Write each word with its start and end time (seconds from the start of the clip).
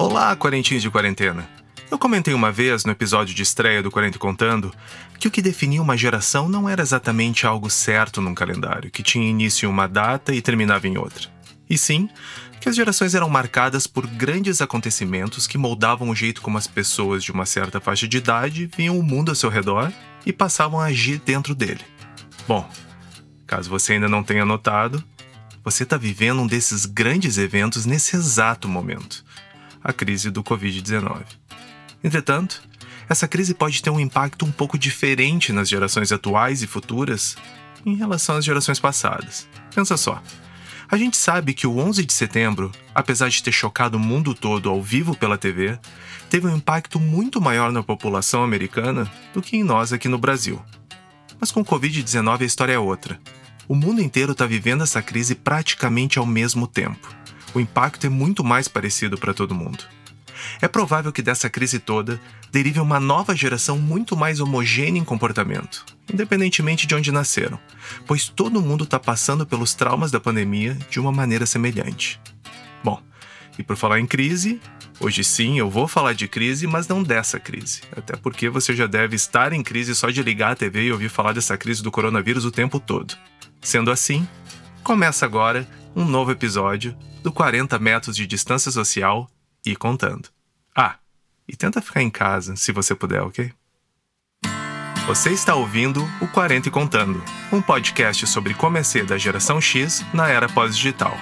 Olá, 0.00 0.36
quarentinhos 0.36 0.80
de 0.80 0.88
quarentena. 0.92 1.50
Eu 1.90 1.98
comentei 1.98 2.32
uma 2.32 2.52
vez 2.52 2.84
no 2.84 2.92
episódio 2.92 3.34
de 3.34 3.42
estreia 3.42 3.82
do 3.82 3.90
Quarenta 3.90 4.16
Contando 4.16 4.72
que 5.18 5.26
o 5.26 5.30
que 5.30 5.42
definia 5.42 5.82
uma 5.82 5.96
geração 5.96 6.48
não 6.48 6.68
era 6.68 6.80
exatamente 6.80 7.48
algo 7.48 7.68
certo 7.68 8.20
num 8.20 8.32
calendário, 8.32 8.92
que 8.92 9.02
tinha 9.02 9.28
início 9.28 9.66
em 9.66 9.68
uma 9.68 9.88
data 9.88 10.32
e 10.32 10.40
terminava 10.40 10.86
em 10.86 10.96
outra. 10.96 11.28
E 11.68 11.76
sim, 11.76 12.08
que 12.60 12.68
as 12.68 12.76
gerações 12.76 13.12
eram 13.12 13.28
marcadas 13.28 13.88
por 13.88 14.06
grandes 14.06 14.62
acontecimentos 14.62 15.48
que 15.48 15.58
moldavam 15.58 16.10
o 16.10 16.14
jeito 16.14 16.42
como 16.42 16.58
as 16.58 16.68
pessoas 16.68 17.24
de 17.24 17.32
uma 17.32 17.44
certa 17.44 17.80
faixa 17.80 18.06
de 18.06 18.18
idade 18.18 18.70
viam 18.76 18.96
o 18.96 19.02
mundo 19.02 19.30
ao 19.30 19.34
seu 19.34 19.50
redor 19.50 19.92
e 20.24 20.32
passavam 20.32 20.78
a 20.78 20.84
agir 20.84 21.18
dentro 21.18 21.56
dele. 21.56 21.84
Bom, 22.46 22.70
caso 23.48 23.68
você 23.68 23.94
ainda 23.94 24.08
não 24.08 24.22
tenha 24.22 24.44
notado, 24.44 25.02
você 25.64 25.82
está 25.82 25.96
vivendo 25.96 26.40
um 26.40 26.46
desses 26.46 26.86
grandes 26.86 27.36
eventos 27.36 27.84
nesse 27.84 28.14
exato 28.14 28.68
momento 28.68 29.26
a 29.82 29.92
crise 29.92 30.30
do 30.30 30.42
Covid-19. 30.42 31.22
Entretanto, 32.02 32.62
essa 33.08 33.26
crise 33.26 33.54
pode 33.54 33.82
ter 33.82 33.90
um 33.90 33.98
impacto 33.98 34.44
um 34.44 34.52
pouco 34.52 34.78
diferente 34.78 35.52
nas 35.52 35.68
gerações 35.68 36.12
atuais 36.12 36.62
e 36.62 36.66
futuras 36.66 37.36
em 37.84 37.94
relação 37.94 38.36
às 38.36 38.44
gerações 38.44 38.78
passadas. 38.78 39.48
Pensa 39.74 39.96
só. 39.96 40.22
A 40.90 40.96
gente 40.96 41.16
sabe 41.16 41.52
que 41.52 41.66
o 41.66 41.78
11 41.78 42.04
de 42.04 42.12
setembro, 42.12 42.72
apesar 42.94 43.28
de 43.28 43.42
ter 43.42 43.52
chocado 43.52 43.98
o 43.98 44.00
mundo 44.00 44.34
todo 44.34 44.70
ao 44.70 44.82
vivo 44.82 45.14
pela 45.14 45.36
TV, 45.36 45.78
teve 46.30 46.46
um 46.46 46.56
impacto 46.56 46.98
muito 46.98 47.40
maior 47.40 47.70
na 47.72 47.82
população 47.82 48.42
americana 48.42 49.10
do 49.34 49.42
que 49.42 49.56
em 49.56 49.62
nós 49.62 49.92
aqui 49.92 50.08
no 50.08 50.18
Brasil. 50.18 50.62
Mas 51.38 51.52
com 51.52 51.60
o 51.60 51.64
Covid-19 51.64 52.40
a 52.40 52.44
história 52.44 52.72
é 52.72 52.78
outra. 52.78 53.20
O 53.68 53.74
mundo 53.74 54.00
inteiro 54.00 54.32
está 54.32 54.46
vivendo 54.46 54.82
essa 54.82 55.02
crise 55.02 55.34
praticamente 55.34 56.18
ao 56.18 56.24
mesmo 56.24 56.66
tempo. 56.66 57.14
O 57.58 57.60
impacto 57.60 58.06
é 58.06 58.08
muito 58.08 58.44
mais 58.44 58.68
parecido 58.68 59.18
para 59.18 59.34
todo 59.34 59.52
mundo. 59.52 59.82
É 60.62 60.68
provável 60.68 61.12
que 61.12 61.20
dessa 61.20 61.50
crise 61.50 61.80
toda 61.80 62.20
derive 62.52 62.78
uma 62.78 63.00
nova 63.00 63.34
geração 63.34 63.76
muito 63.76 64.16
mais 64.16 64.38
homogênea 64.38 65.00
em 65.00 65.04
comportamento, 65.04 65.84
independentemente 66.08 66.86
de 66.86 66.94
onde 66.94 67.10
nasceram, 67.10 67.58
pois 68.06 68.28
todo 68.28 68.62
mundo 68.62 68.84
está 68.84 68.96
passando 68.96 69.44
pelos 69.44 69.74
traumas 69.74 70.12
da 70.12 70.20
pandemia 70.20 70.78
de 70.88 71.00
uma 71.00 71.10
maneira 71.10 71.46
semelhante. 71.46 72.20
Bom, 72.84 73.02
e 73.58 73.64
por 73.64 73.76
falar 73.76 73.98
em 73.98 74.06
crise, 74.06 74.60
hoje 75.00 75.24
sim 75.24 75.58
eu 75.58 75.68
vou 75.68 75.88
falar 75.88 76.12
de 76.12 76.28
crise, 76.28 76.64
mas 76.64 76.86
não 76.86 77.02
dessa 77.02 77.40
crise. 77.40 77.80
Até 77.90 78.14
porque 78.14 78.48
você 78.48 78.72
já 78.72 78.86
deve 78.86 79.16
estar 79.16 79.52
em 79.52 79.64
crise 79.64 79.96
só 79.96 80.10
de 80.10 80.22
ligar 80.22 80.52
a 80.52 80.54
TV 80.54 80.84
e 80.84 80.92
ouvir 80.92 81.08
falar 81.08 81.32
dessa 81.32 81.58
crise 81.58 81.82
do 81.82 81.90
coronavírus 81.90 82.44
o 82.44 82.52
tempo 82.52 82.78
todo. 82.78 83.16
Sendo 83.60 83.90
assim, 83.90 84.28
começa 84.84 85.26
agora 85.26 85.68
um 85.94 86.04
novo 86.04 86.30
episódio 86.30 86.96
do 87.22 87.32
40 87.32 87.78
metros 87.78 88.16
de 88.16 88.26
distância 88.26 88.70
social 88.70 89.30
e 89.64 89.74
contando. 89.74 90.28
Ah, 90.74 90.96
e 91.46 91.56
tenta 91.56 91.82
ficar 91.82 92.02
em 92.02 92.10
casa 92.10 92.56
se 92.56 92.72
você 92.72 92.94
puder, 92.94 93.22
ok? 93.22 93.52
Você 95.06 95.30
está 95.30 95.54
ouvindo 95.54 96.04
o 96.20 96.28
40 96.28 96.68
e 96.68 96.70
Contando, 96.70 97.22
um 97.50 97.62
podcast 97.62 98.26
sobre 98.26 98.52
como 98.52 98.76
é 98.76 98.82
ser 98.82 99.06
da 99.06 99.16
geração 99.16 99.58
X 99.60 100.04
na 100.12 100.28
era 100.28 100.48
pós-digital. 100.48 101.16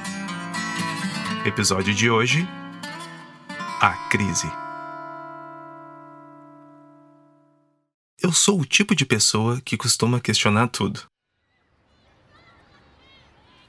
Episódio 1.44 1.94
de 1.94 2.10
hoje: 2.10 2.48
A 3.80 3.92
Crise. 4.10 4.50
Eu 8.20 8.32
sou 8.32 8.60
o 8.60 8.64
tipo 8.64 8.92
de 8.92 9.06
pessoa 9.06 9.60
que 9.60 9.76
costuma 9.76 10.18
questionar 10.18 10.66
tudo. 10.66 11.04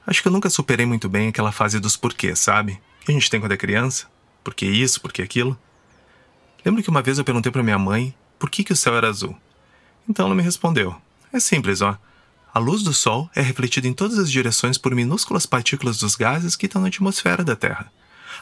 Acho 0.08 0.22
que 0.22 0.28
eu 0.28 0.32
nunca 0.32 0.48
superei 0.48 0.86
muito 0.86 1.06
bem 1.06 1.28
aquela 1.28 1.52
fase 1.52 1.78
dos 1.78 1.94
porquês, 1.94 2.38
sabe? 2.38 2.80
Que 3.04 3.12
a 3.12 3.14
gente 3.14 3.28
tem 3.28 3.38
quando 3.38 3.52
é 3.52 3.58
criança. 3.58 4.06
Por 4.42 4.54
que 4.54 4.64
isso, 4.64 5.02
por 5.02 5.12
que 5.12 5.20
aquilo? 5.20 5.54
Lembro 6.64 6.82
que 6.82 6.88
uma 6.88 7.02
vez 7.02 7.18
eu 7.18 7.24
perguntei 7.24 7.52
para 7.52 7.62
minha 7.62 7.78
mãe 7.78 8.14
por 8.38 8.48
que, 8.48 8.64
que 8.64 8.72
o 8.72 8.76
céu 8.76 8.96
era 8.96 9.06
azul. 9.06 9.36
Então 10.08 10.24
ela 10.24 10.34
me 10.34 10.42
respondeu: 10.42 10.96
É 11.30 11.38
simples, 11.38 11.82
ó. 11.82 11.94
A 12.54 12.58
luz 12.58 12.82
do 12.82 12.94
Sol 12.94 13.28
é 13.36 13.42
refletida 13.42 13.86
em 13.86 13.92
todas 13.92 14.18
as 14.18 14.30
direções 14.32 14.78
por 14.78 14.94
minúsculas 14.94 15.44
partículas 15.44 15.98
dos 15.98 16.14
gases 16.14 16.56
que 16.56 16.64
estão 16.64 16.80
na 16.80 16.88
atmosfera 16.88 17.44
da 17.44 17.54
Terra. 17.54 17.92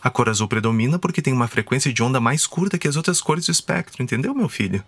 A 0.01 0.09
cor 0.09 0.29
azul 0.29 0.47
predomina 0.47 1.01
porque 1.01 1.21
tem 1.21 1.33
uma 1.33 1.49
frequência 1.49 1.93
de 1.93 2.01
onda 2.01 2.21
mais 2.21 2.47
curta 2.47 2.79
que 2.79 2.87
as 2.87 2.95
outras 2.95 3.21
cores 3.21 3.47
do 3.47 3.51
espectro, 3.51 4.05
entendeu, 4.05 4.33
meu 4.33 4.49
filho? 4.49 4.85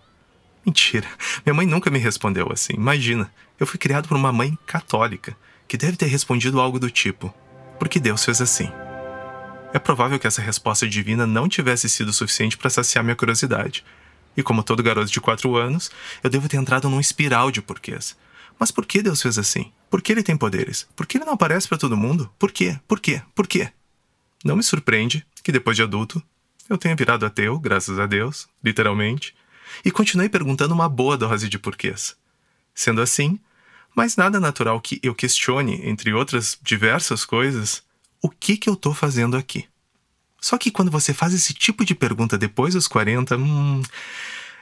Mentira. 0.64 1.08
Minha 1.44 1.54
mãe 1.54 1.66
nunca 1.66 1.90
me 1.90 1.98
respondeu 1.98 2.48
assim. 2.52 2.74
Imagina, 2.74 3.28
eu 3.58 3.66
fui 3.66 3.80
criado 3.80 4.06
por 4.06 4.16
uma 4.16 4.32
mãe 4.32 4.56
católica 4.64 5.36
que 5.68 5.76
deve 5.76 5.96
ter 5.96 6.06
respondido 6.06 6.60
algo 6.60 6.80
do 6.80 6.90
tipo: 6.90 7.32
Porque 7.78 8.00
Deus 8.00 8.24
fez 8.24 8.40
assim. 8.40 8.68
É 9.72 9.78
provável 9.78 10.18
que 10.18 10.26
essa 10.26 10.40
resposta 10.40 10.88
divina 10.88 11.26
não 11.26 11.46
tivesse 11.46 11.88
sido 11.90 12.12
suficiente 12.12 12.56
para 12.56 12.70
saciar 12.70 13.04
minha 13.04 13.14
curiosidade. 13.14 13.84
E 14.34 14.42
como 14.42 14.62
todo 14.62 14.82
garoto 14.82 15.10
de 15.10 15.20
4 15.20 15.56
anos, 15.56 15.90
eu 16.22 16.30
devo 16.30 16.48
ter 16.48 16.56
entrado 16.56 16.88
num 16.88 17.00
espiral 17.00 17.50
de 17.50 17.60
porquês. 17.60 18.16
Mas 18.58 18.70
por 18.70 18.86
que 18.86 19.02
Deus 19.02 19.20
fez 19.20 19.36
assim? 19.38 19.70
Por 19.90 20.00
que 20.00 20.12
ele 20.12 20.22
tem 20.22 20.36
poderes? 20.36 20.88
Por 20.96 21.06
que 21.06 21.18
ele 21.18 21.24
não 21.24 21.34
aparece 21.34 21.68
para 21.68 21.76
todo 21.76 21.96
mundo? 21.96 22.32
Por 22.38 22.50
quê? 22.50 22.78
Por 22.88 22.98
quê? 22.98 23.20
Por 23.34 23.46
quê? 23.46 23.70
Não 24.44 24.56
me 24.56 24.62
surpreende 24.62 25.24
que 25.42 25.52
depois 25.52 25.76
de 25.76 25.82
adulto 25.82 26.22
eu 26.68 26.78
tenha 26.78 26.96
virado 26.96 27.26
ateu, 27.26 27.58
graças 27.58 27.98
a 27.98 28.06
Deus, 28.06 28.48
literalmente, 28.62 29.34
e 29.84 29.90
continuei 29.90 30.28
perguntando 30.28 30.74
uma 30.74 30.88
boa 30.88 31.16
dose 31.16 31.48
de 31.48 31.58
porquês. 31.58 32.16
Sendo 32.74 33.00
assim, 33.00 33.38
mas 33.94 34.16
nada 34.16 34.38
natural 34.38 34.80
que 34.80 35.00
eu 35.02 35.14
questione, 35.14 35.80
entre 35.88 36.12
outras 36.12 36.58
diversas 36.62 37.24
coisas, 37.24 37.82
o 38.22 38.28
que, 38.28 38.56
que 38.56 38.68
eu 38.68 38.74
estou 38.74 38.94
fazendo 38.94 39.36
aqui. 39.36 39.66
Só 40.40 40.56
que 40.56 40.70
quando 40.70 40.90
você 40.90 41.12
faz 41.12 41.34
esse 41.34 41.52
tipo 41.52 41.84
de 41.84 41.94
pergunta 41.94 42.38
depois 42.38 42.74
dos 42.74 42.86
40, 42.86 43.36
hum, 43.36 43.82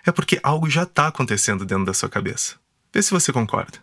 é 0.05 0.11
porque 0.11 0.41
algo 0.43 0.71
já 0.71 0.85
está 0.85 1.09
acontecendo 1.09 1.67
dentro 1.67 1.85
da 1.85 1.95
sua 1.95 2.09
cabeça. 2.09 2.55
Vê 2.93 3.03
se 3.03 3.11
você 3.11 3.33
concorda. 3.33 3.79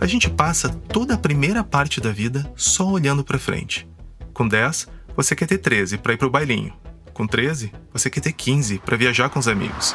A 0.00 0.06
gente 0.06 0.30
passa 0.30 0.68
toda 0.68 1.14
a 1.14 1.18
primeira 1.18 1.64
parte 1.64 2.00
da 2.00 2.12
vida 2.12 2.50
só 2.54 2.86
olhando 2.86 3.24
para 3.24 3.38
frente. 3.38 3.88
Com 4.32 4.46
10, 4.46 4.86
você 5.16 5.34
quer 5.34 5.46
ter 5.46 5.58
13 5.58 5.98
para 5.98 6.12
ir 6.12 6.16
pro 6.16 6.30
bailinho. 6.30 6.72
Com 7.12 7.26
13, 7.26 7.72
você 7.92 8.08
quer 8.08 8.20
ter 8.20 8.32
15 8.32 8.78
para 8.78 8.96
viajar 8.96 9.28
com 9.28 9.40
os 9.40 9.48
amigos. 9.48 9.92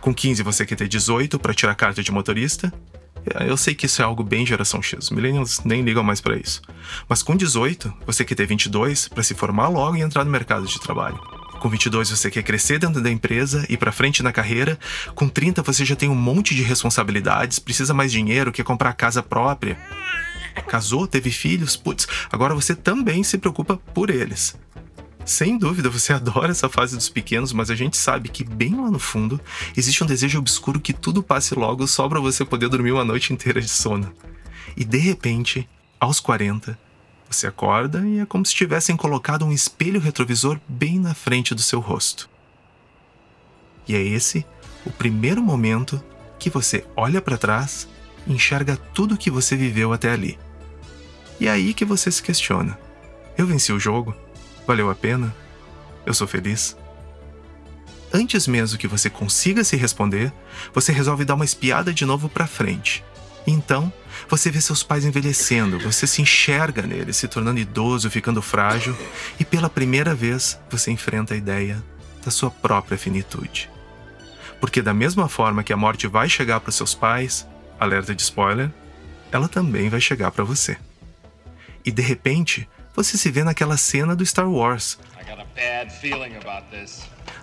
Com 0.00 0.14
15, 0.14 0.42
você 0.42 0.64
quer 0.64 0.76
ter 0.76 0.88
18 0.88 1.38
para 1.38 1.52
tirar 1.52 1.74
carta 1.74 2.02
de 2.02 2.10
motorista 2.10 2.72
eu 3.46 3.56
sei 3.56 3.74
que 3.74 3.86
isso 3.86 4.00
é 4.02 4.04
algo 4.04 4.22
bem 4.22 4.46
geração 4.46 4.82
X, 4.82 5.10
millennials 5.10 5.60
nem 5.64 5.82
ligam 5.82 6.02
mais 6.02 6.20
para 6.20 6.36
isso. 6.36 6.62
Mas 7.08 7.22
com 7.22 7.36
18, 7.36 7.92
você 8.06 8.24
quer 8.24 8.34
ter 8.34 8.46
22 8.46 9.08
para 9.08 9.22
se 9.22 9.34
formar 9.34 9.68
logo 9.68 9.96
e 9.96 10.00
entrar 10.00 10.24
no 10.24 10.30
mercado 10.30 10.66
de 10.66 10.80
trabalho. 10.80 11.18
Com 11.60 11.68
22 11.68 12.08
você 12.08 12.30
quer 12.30 12.42
crescer 12.42 12.78
dentro 12.78 13.02
da 13.02 13.10
empresa, 13.10 13.66
ir 13.68 13.76
para 13.76 13.92
frente 13.92 14.22
na 14.22 14.32
carreira. 14.32 14.78
Com 15.14 15.28
30 15.28 15.62
você 15.62 15.84
já 15.84 15.94
tem 15.94 16.08
um 16.08 16.14
monte 16.14 16.54
de 16.54 16.62
responsabilidades, 16.62 17.58
precisa 17.58 17.92
mais 17.92 18.10
dinheiro, 18.10 18.50
quer 18.50 18.64
comprar 18.64 18.94
casa 18.94 19.22
própria. 19.22 19.78
Casou, 20.66 21.06
teve 21.06 21.30
filhos, 21.30 21.76
putz, 21.76 22.08
agora 22.32 22.54
você 22.54 22.74
também 22.74 23.22
se 23.22 23.36
preocupa 23.36 23.76
por 23.76 24.08
eles. 24.08 24.56
Sem 25.30 25.56
dúvida, 25.56 25.88
você 25.88 26.10
adora 26.12 26.50
essa 26.50 26.68
fase 26.68 26.96
dos 26.96 27.08
pequenos, 27.08 27.52
mas 27.52 27.70
a 27.70 27.76
gente 27.76 27.96
sabe 27.96 28.28
que 28.28 28.42
bem 28.42 28.74
lá 28.74 28.90
no 28.90 28.98
fundo 28.98 29.40
existe 29.76 30.02
um 30.02 30.06
desejo 30.06 30.40
obscuro 30.40 30.80
que 30.80 30.92
tudo 30.92 31.22
passe 31.22 31.54
logo 31.54 31.86
só 31.86 32.08
para 32.08 32.18
você 32.18 32.44
poder 32.44 32.68
dormir 32.68 32.90
uma 32.90 33.04
noite 33.04 33.32
inteira 33.32 33.60
de 33.60 33.68
sono. 33.68 34.12
E 34.76 34.84
de 34.84 34.98
repente, 34.98 35.68
aos 36.00 36.18
40, 36.18 36.76
você 37.30 37.46
acorda 37.46 38.04
e 38.04 38.18
é 38.18 38.26
como 38.26 38.44
se 38.44 38.52
tivessem 38.52 38.96
colocado 38.96 39.44
um 39.44 39.52
espelho 39.52 40.00
retrovisor 40.00 40.58
bem 40.66 40.98
na 40.98 41.14
frente 41.14 41.54
do 41.54 41.62
seu 41.62 41.78
rosto. 41.78 42.28
E 43.86 43.94
é 43.94 44.02
esse 44.02 44.44
o 44.84 44.90
primeiro 44.90 45.40
momento 45.40 46.02
que 46.40 46.50
você 46.50 46.84
olha 46.96 47.22
para 47.22 47.38
trás 47.38 47.86
e 48.26 48.32
enxerga 48.32 48.76
tudo 48.76 49.14
o 49.14 49.18
que 49.18 49.30
você 49.30 49.54
viveu 49.54 49.92
até 49.92 50.10
ali. 50.10 50.36
E 51.38 51.46
é 51.46 51.52
aí 51.52 51.72
que 51.72 51.84
você 51.84 52.10
se 52.10 52.20
questiona: 52.20 52.76
eu 53.38 53.46
venci 53.46 53.72
o 53.72 53.78
jogo? 53.78 54.12
Valeu 54.70 54.88
a 54.88 54.94
pena? 54.94 55.34
Eu 56.06 56.14
sou 56.14 56.28
feliz? 56.28 56.76
Antes 58.12 58.46
mesmo 58.46 58.78
que 58.78 58.86
você 58.86 59.10
consiga 59.10 59.64
se 59.64 59.74
responder, 59.74 60.32
você 60.72 60.92
resolve 60.92 61.24
dar 61.24 61.34
uma 61.34 61.44
espiada 61.44 61.92
de 61.92 62.06
novo 62.06 62.28
para 62.28 62.46
frente. 62.46 63.02
Então, 63.44 63.92
você 64.28 64.48
vê 64.48 64.60
seus 64.60 64.84
pais 64.84 65.04
envelhecendo, 65.04 65.80
você 65.80 66.06
se 66.06 66.22
enxerga 66.22 66.82
neles, 66.82 67.16
se 67.16 67.26
tornando 67.26 67.58
idoso, 67.58 68.08
ficando 68.08 68.40
frágil, 68.40 68.96
e 69.40 69.44
pela 69.44 69.68
primeira 69.68 70.14
vez 70.14 70.56
você 70.70 70.92
enfrenta 70.92 71.34
a 71.34 71.36
ideia 71.36 71.82
da 72.24 72.30
sua 72.30 72.48
própria 72.48 72.96
finitude. 72.96 73.68
Porque, 74.60 74.80
da 74.80 74.94
mesma 74.94 75.28
forma 75.28 75.64
que 75.64 75.72
a 75.72 75.76
morte 75.76 76.06
vai 76.06 76.28
chegar 76.28 76.60
para 76.60 76.70
seus 76.70 76.94
pais, 76.94 77.44
alerta 77.76 78.14
de 78.14 78.22
spoiler, 78.22 78.70
ela 79.32 79.48
também 79.48 79.88
vai 79.88 80.00
chegar 80.00 80.30
para 80.30 80.44
você. 80.44 80.76
E 81.84 81.90
de 81.90 82.02
repente, 82.02 82.68
você 83.02 83.16
se 83.16 83.30
vê 83.30 83.42
naquela 83.42 83.78
cena 83.78 84.14
do 84.14 84.24
Star 84.24 84.48
Wars. 84.50 84.98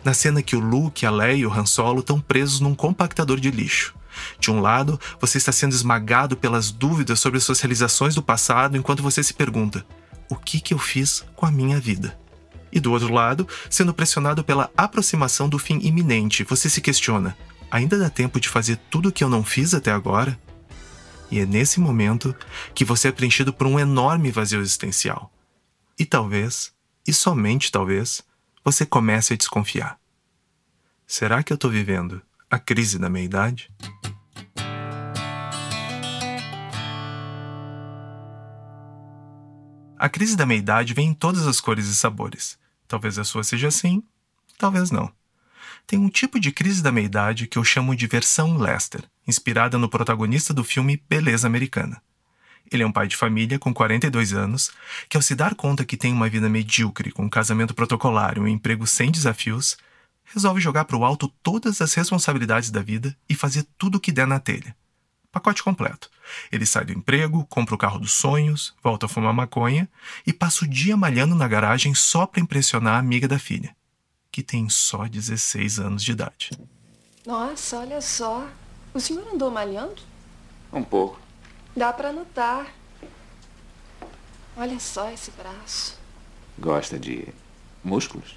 Na 0.03 0.13
cena 0.13 0.43
que 0.43 0.55
o 0.55 0.59
Luke, 0.59 1.03
a 1.03 1.09
Leia 1.09 1.33
e 1.33 1.45
o 1.47 1.51
Han 1.51 1.65
Solo 1.65 2.01
estão 2.01 2.19
presos 2.19 2.59
num 2.59 2.75
compactador 2.75 3.39
de 3.39 3.49
lixo. 3.49 3.95
De 4.39 4.51
um 4.51 4.61
lado, 4.61 4.99
você 5.19 5.39
está 5.39 5.51
sendo 5.51 5.73
esmagado 5.73 6.37
pelas 6.37 6.71
dúvidas 6.71 7.19
sobre 7.19 7.39
suas 7.39 7.59
realizações 7.59 8.13
do 8.13 8.21
passado, 8.21 8.77
enquanto 8.77 9.01
você 9.01 9.23
se 9.23 9.33
pergunta: 9.33 9.83
o 10.29 10.35
que, 10.35 10.59
que 10.59 10.75
eu 10.75 10.79
fiz 10.79 11.25
com 11.35 11.45
a 11.47 11.51
minha 11.51 11.79
vida? 11.79 12.17
E 12.71 12.79
do 12.79 12.91
outro 12.91 13.11
lado, 13.11 13.47
sendo 13.69 13.93
pressionado 13.93 14.43
pela 14.43 14.69
aproximação 14.77 15.49
do 15.49 15.57
fim 15.57 15.79
iminente, 15.79 16.43
você 16.43 16.69
se 16.69 16.81
questiona: 16.81 17.35
ainda 17.71 17.97
dá 17.97 18.11
tempo 18.11 18.39
de 18.39 18.47
fazer 18.47 18.77
tudo 18.91 19.09
o 19.09 19.11
que 19.11 19.23
eu 19.23 19.29
não 19.29 19.43
fiz 19.43 19.73
até 19.73 19.91
agora? 19.91 20.39
E 21.31 21.39
é 21.39 21.45
nesse 21.45 21.79
momento 21.79 22.35
que 22.75 22.85
você 22.85 23.07
é 23.07 23.11
preenchido 23.11 23.51
por 23.51 23.65
um 23.65 23.79
enorme 23.79 24.31
vazio 24.31 24.61
existencial. 24.61 25.31
E 25.99 26.05
talvez, 26.05 26.71
e 27.07 27.11
somente 27.11 27.71
talvez, 27.71 28.21
você 28.63 28.85
comece 28.85 29.33
a 29.33 29.37
desconfiar. 29.37 29.99
Será 31.07 31.41
que 31.41 31.51
eu 31.51 31.55
estou 31.55 31.71
vivendo 31.71 32.21
a 32.51 32.59
crise 32.59 32.99
da 32.99 33.09
meia-idade? 33.09 33.71
A 39.97 40.07
crise 40.07 40.37
da 40.37 40.45
meia-idade 40.45 40.93
vem 40.93 41.09
em 41.09 41.13
todas 41.15 41.47
as 41.47 41.59
cores 41.59 41.87
e 41.87 41.95
sabores. 41.95 42.59
Talvez 42.87 43.17
a 43.17 43.23
sua 43.23 43.43
seja 43.43 43.69
assim, 43.69 44.03
talvez 44.55 44.91
não. 44.91 45.11
Tem 45.87 45.97
um 45.97 46.09
tipo 46.09 46.39
de 46.39 46.51
crise 46.51 46.83
da 46.83 46.91
meia-idade 46.91 47.47
que 47.47 47.57
eu 47.57 47.63
chamo 47.63 47.95
de 47.95 48.05
versão 48.05 48.55
Lester, 48.55 49.03
inspirada 49.27 49.79
no 49.79 49.89
protagonista 49.89 50.53
do 50.53 50.63
filme 50.63 51.03
Beleza 51.09 51.47
Americana. 51.47 51.99
Ele 52.71 52.83
é 52.83 52.85
um 52.85 52.91
pai 52.91 53.07
de 53.07 53.15
família 53.15 53.57
com 53.57 53.73
42 53.73 54.33
anos 54.33 54.71
que, 55.07 55.17
ao 55.17 55.21
se 55.21 55.35
dar 55.35 55.55
conta 55.55 55.85
que 55.85 55.97
tem 55.97 56.11
uma 56.11 56.29
vida 56.29 56.49
medíocre, 56.49 57.11
com 57.11 57.23
um 57.23 57.29
casamento 57.29 57.73
protocolar 57.73 58.37
e 58.37 58.39
um 58.39 58.47
emprego 58.47 58.85
sem 58.85 59.11
desafios, 59.11 59.77
resolve 60.25 60.59
jogar 60.59 60.85
para 60.85 60.97
o 60.97 61.05
alto 61.05 61.27
todas 61.41 61.81
as 61.81 61.93
responsabilidades 61.93 62.69
da 62.69 62.81
vida 62.81 63.15
e 63.29 63.35
fazer 63.35 63.65
tudo 63.77 63.95
o 63.95 63.99
que 63.99 64.11
der 64.11 64.27
na 64.27 64.39
telha. 64.39 64.75
Pacote 65.31 65.63
completo. 65.63 66.09
Ele 66.51 66.65
sai 66.65 66.85
do 66.85 66.93
emprego, 66.93 67.45
compra 67.45 67.75
o 67.75 67.77
carro 67.77 67.99
dos 67.99 68.13
sonhos, 68.13 68.73
volta 68.83 69.05
a 69.05 69.09
fumar 69.09 69.33
maconha 69.33 69.87
e 70.25 70.33
passa 70.33 70.65
o 70.65 70.67
dia 70.67 70.97
malhando 70.97 71.35
na 71.35 71.47
garagem 71.47 71.93
só 71.93 72.25
para 72.25 72.41
impressionar 72.41 72.95
a 72.95 72.99
amiga 72.99 73.27
da 73.27 73.39
filha, 73.39 73.75
que 74.31 74.41
tem 74.43 74.67
só 74.67 75.07
16 75.07 75.79
anos 75.79 76.03
de 76.03 76.11
idade. 76.11 76.51
Nossa, 77.25 77.79
olha 77.79 78.01
só. 78.01 78.47
O 78.93 78.99
senhor 78.99 79.27
andou 79.31 79.51
malhando? 79.51 80.01
Um 80.73 80.83
pouco. 80.83 81.26
Dá 81.77 81.93
para 81.93 82.11
notar. 82.11 82.73
Olha 84.55 84.79
só 84.79 85.11
esse 85.11 85.29
braço. 85.29 85.95
Gosta 86.57 86.97
de 86.97 87.27
músculos? 87.83 88.35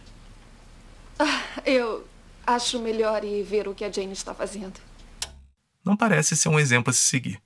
Ah, 1.19 1.63
eu 1.65 2.07
acho 2.47 2.79
melhor 2.79 3.25
ir 3.25 3.43
ver 3.43 3.67
o 3.67 3.75
que 3.75 3.83
a 3.83 3.91
Jane 3.91 4.13
está 4.13 4.35
fazendo. 4.35 4.79
Não 5.83 5.97
parece 5.97 6.37
ser 6.37 6.51
um 6.51 6.59
exemplo 6.59 6.91
a 6.91 6.93
se 6.93 6.99
seguir. 6.99 7.41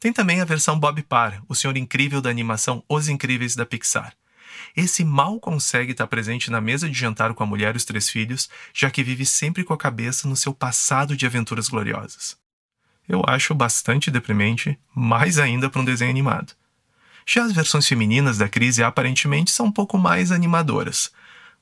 Tem 0.00 0.12
também 0.12 0.40
a 0.40 0.44
versão 0.44 0.76
Bob 0.76 1.00
Parr, 1.04 1.40
o 1.48 1.54
senhor 1.54 1.76
incrível 1.76 2.20
da 2.20 2.28
animação 2.28 2.82
Os 2.88 3.08
Incríveis 3.08 3.54
da 3.54 3.64
Pixar. 3.64 4.16
Esse 4.76 5.04
mal 5.04 5.38
consegue 5.38 5.92
estar 5.92 6.08
presente 6.08 6.50
na 6.50 6.60
mesa 6.60 6.88
de 6.88 6.98
jantar 6.98 7.32
com 7.32 7.44
a 7.44 7.46
mulher 7.46 7.74
e 7.74 7.76
os 7.76 7.84
três 7.84 8.10
filhos, 8.10 8.50
já 8.74 8.90
que 8.90 9.04
vive 9.04 9.24
sempre 9.24 9.62
com 9.62 9.72
a 9.72 9.78
cabeça 9.78 10.26
no 10.26 10.34
seu 10.34 10.52
passado 10.52 11.16
de 11.16 11.26
aventuras 11.26 11.68
gloriosas. 11.68 12.41
Eu 13.08 13.22
acho 13.26 13.54
bastante 13.54 14.10
deprimente, 14.10 14.78
mais 14.94 15.38
ainda 15.38 15.68
para 15.68 15.80
um 15.80 15.84
desenho 15.84 16.10
animado. 16.10 16.52
Já 17.26 17.44
as 17.44 17.52
versões 17.52 17.86
femininas 17.86 18.38
da 18.38 18.48
crise 18.48 18.82
aparentemente 18.82 19.50
são 19.50 19.66
um 19.66 19.72
pouco 19.72 19.98
mais 19.98 20.32
animadoras. 20.32 21.10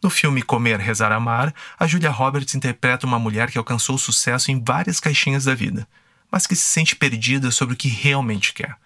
No 0.02 0.08
filme 0.08 0.42
Comer, 0.42 0.78
Rezar, 0.78 1.12
Amar, 1.12 1.54
a 1.78 1.86
Julia 1.86 2.10
Roberts 2.10 2.54
interpreta 2.54 3.06
uma 3.06 3.18
mulher 3.18 3.50
que 3.50 3.58
alcançou 3.58 3.98
sucesso 3.98 4.50
em 4.50 4.62
várias 4.62 4.98
caixinhas 4.98 5.44
da 5.44 5.54
vida, 5.54 5.86
mas 6.30 6.46
que 6.46 6.56
se 6.56 6.64
sente 6.64 6.96
perdida 6.96 7.50
sobre 7.50 7.74
o 7.74 7.76
que 7.76 7.88
realmente 7.88 8.54
quer, 8.54 8.76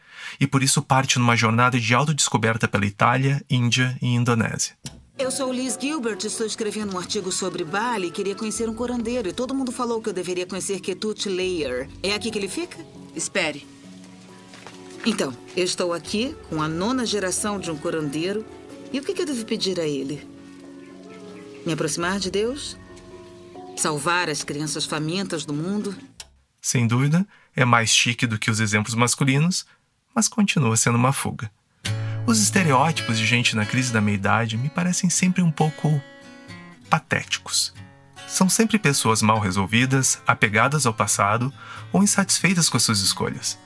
e 0.41 0.47
por 0.47 0.63
isso 0.63 0.83
parte 0.83 1.19
numa 1.19 1.37
jornada 1.37 1.79
de 1.79 1.95
autodescoberta 1.95 2.67
pela 2.67 2.87
Itália, 2.87 3.45
Índia 3.49 3.97
e 4.03 4.09
Indonésia. 4.09 4.75
Eu 5.17 5.31
sou 5.31 5.53
Liz 5.53 5.79
Gilbert, 5.81 6.19
estou 6.25 6.45
escrevendo 6.45 6.95
um 6.95 6.99
artigo 6.99 7.31
sobre 7.31 7.63
Bali 7.63 8.09
e 8.09 8.11
queria 8.11 8.35
conhecer 8.35 8.69
um 8.69 8.75
curandeiro. 8.75 9.29
E 9.29 9.33
todo 9.33 9.55
mundo 9.55 9.71
falou 9.71 10.03
que 10.03 10.09
eu 10.09 10.13
deveria 10.13 10.45
conhecer 10.45 10.81
Ketut 10.81 11.29
Layer. 11.29 11.89
É 12.03 12.15
aqui 12.15 12.33
que 12.33 12.39
ele 12.39 12.49
fica? 12.49 12.85
Espere. 13.15 13.65
Então, 15.07 15.33
eu 15.57 15.63
estou 15.63 15.93
aqui 15.93 16.37
com 16.51 16.61
a 16.61 16.69
nona 16.69 17.07
geração 17.07 17.61
de 17.61 17.71
um 17.71 17.77
curandeiro. 17.77 18.45
E 18.93 18.99
o 18.99 19.05
que 19.05 19.21
eu 19.21 19.25
devo 19.25 19.45
pedir 19.47 19.79
a 19.79 19.87
ele? 19.87 20.27
Me 21.65 21.73
aproximar 21.73 22.19
de 22.19 22.31
Deus? 22.31 22.77
Salvar 23.77 24.29
as 24.29 24.43
crianças 24.43 24.85
famintas 24.85 25.45
do 25.45 25.55
mundo? 25.55 25.97
Sem 26.61 26.89
dúvida, 26.89 27.25
é 27.55 27.65
mais 27.65 27.91
chique 27.91 28.27
do 28.27 28.39
que 28.39 28.51
os 28.51 28.59
exemplos 28.59 28.97
masculinos, 28.97 29.65
mas 30.13 30.27
continua 30.27 30.77
sendo 30.77 30.97
uma 30.97 31.13
fuga. 31.13 31.51
Os 32.27 32.41
estereótipos 32.41 33.19
de 33.19 33.27
gente 33.27 33.55
na 33.55 33.67
crise 33.67 33.93
da 33.93 34.01
meia-idade 34.01 34.57
me 34.57 34.69
parecem 34.69 35.11
sempre 35.11 35.43
um 35.43 35.51
pouco 35.51 36.01
patéticos. 36.89 37.75
São 38.27 38.49
sempre 38.49 38.79
pessoas 38.79 39.23
mal 39.23 39.39
resolvidas, 39.39 40.21
apegadas 40.27 40.87
ao 40.87 40.95
passado 40.95 41.53
ou 41.93 42.03
insatisfeitas 42.03 42.69
com 42.69 42.77
as 42.77 42.83
suas 42.83 43.01
escolhas. 43.01 43.59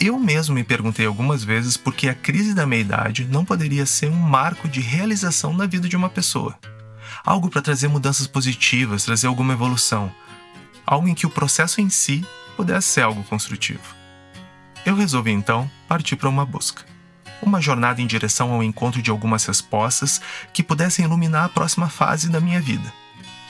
Eu 0.00 0.18
mesmo 0.18 0.54
me 0.54 0.64
perguntei 0.64 1.06
algumas 1.06 1.42
vezes 1.42 1.76
por 1.76 1.94
que 1.94 2.08
a 2.08 2.14
crise 2.14 2.54
da 2.54 2.66
meia-idade 2.66 3.24
não 3.24 3.44
poderia 3.44 3.86
ser 3.86 4.08
um 4.08 4.16
marco 4.16 4.68
de 4.68 4.80
realização 4.80 5.54
na 5.54 5.66
vida 5.66 5.88
de 5.88 5.96
uma 5.96 6.08
pessoa 6.08 6.58
algo 7.24 7.48
para 7.48 7.62
trazer 7.62 7.88
mudanças 7.88 8.26
positivas, 8.26 9.04
trazer 9.04 9.26
alguma 9.26 9.52
evolução, 9.52 10.12
algo 10.86 11.08
em 11.08 11.14
que 11.14 11.26
o 11.26 11.30
processo 11.30 11.80
em 11.80 11.88
si 11.88 12.24
pudesse 12.56 12.88
ser 12.88 13.02
algo 13.02 13.22
construtivo. 13.24 13.94
Eu 14.84 14.96
resolvi 14.96 15.30
então 15.30 15.70
partir 15.88 16.16
para 16.16 16.28
uma 16.28 16.44
busca, 16.44 16.84
uma 17.42 17.60
jornada 17.60 18.00
em 18.00 18.06
direção 18.06 18.52
ao 18.52 18.62
encontro 18.62 19.02
de 19.02 19.10
algumas 19.10 19.44
respostas 19.44 20.20
que 20.52 20.62
pudessem 20.62 21.04
iluminar 21.04 21.44
a 21.44 21.48
próxima 21.48 21.88
fase 21.88 22.30
da 22.30 22.40
minha 22.40 22.60
vida. 22.60 22.92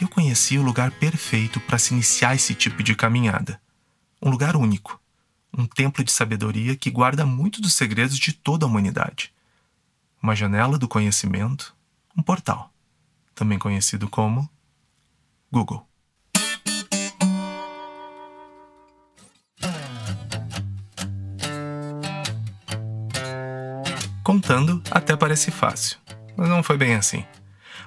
Eu 0.01 0.09
conheci 0.09 0.59
o 0.59 0.63
lugar 0.63 0.91
perfeito 0.91 1.61
para 1.61 1.79
se 1.79 1.93
iniciar 1.95 2.35
esse 2.35 2.55
tipo 2.55 2.83
de 2.83 2.95
caminhada. 2.95 3.61
Um 4.21 4.31
lugar 4.31 4.57
único, 4.57 5.01
um 5.57 5.67
templo 5.67 6.03
de 6.03 6.11
sabedoria 6.11 6.75
que 6.75 6.91
guarda 6.91 7.25
muito 7.25 7.61
dos 7.61 7.75
segredos 7.75 8.19
de 8.19 8.33
toda 8.33 8.67
a 8.67 8.69
humanidade. 8.69 9.33
Uma 10.21 10.35
janela 10.35 10.79
do 10.79 10.89
conhecimento, 10.89 11.75
um 12.17 12.23
portal 12.23 12.73
também 13.35 13.59
conhecido 13.59 14.09
como 14.09 14.49
Google. 15.51 15.87
Contando, 24.43 24.83
até 24.91 25.15
parece 25.15 25.53
fácil, 25.53 25.99
mas 26.37 26.49
não 26.49 26.65
foi 26.65 26.77
bem 26.77 26.97
assim. 26.97 27.25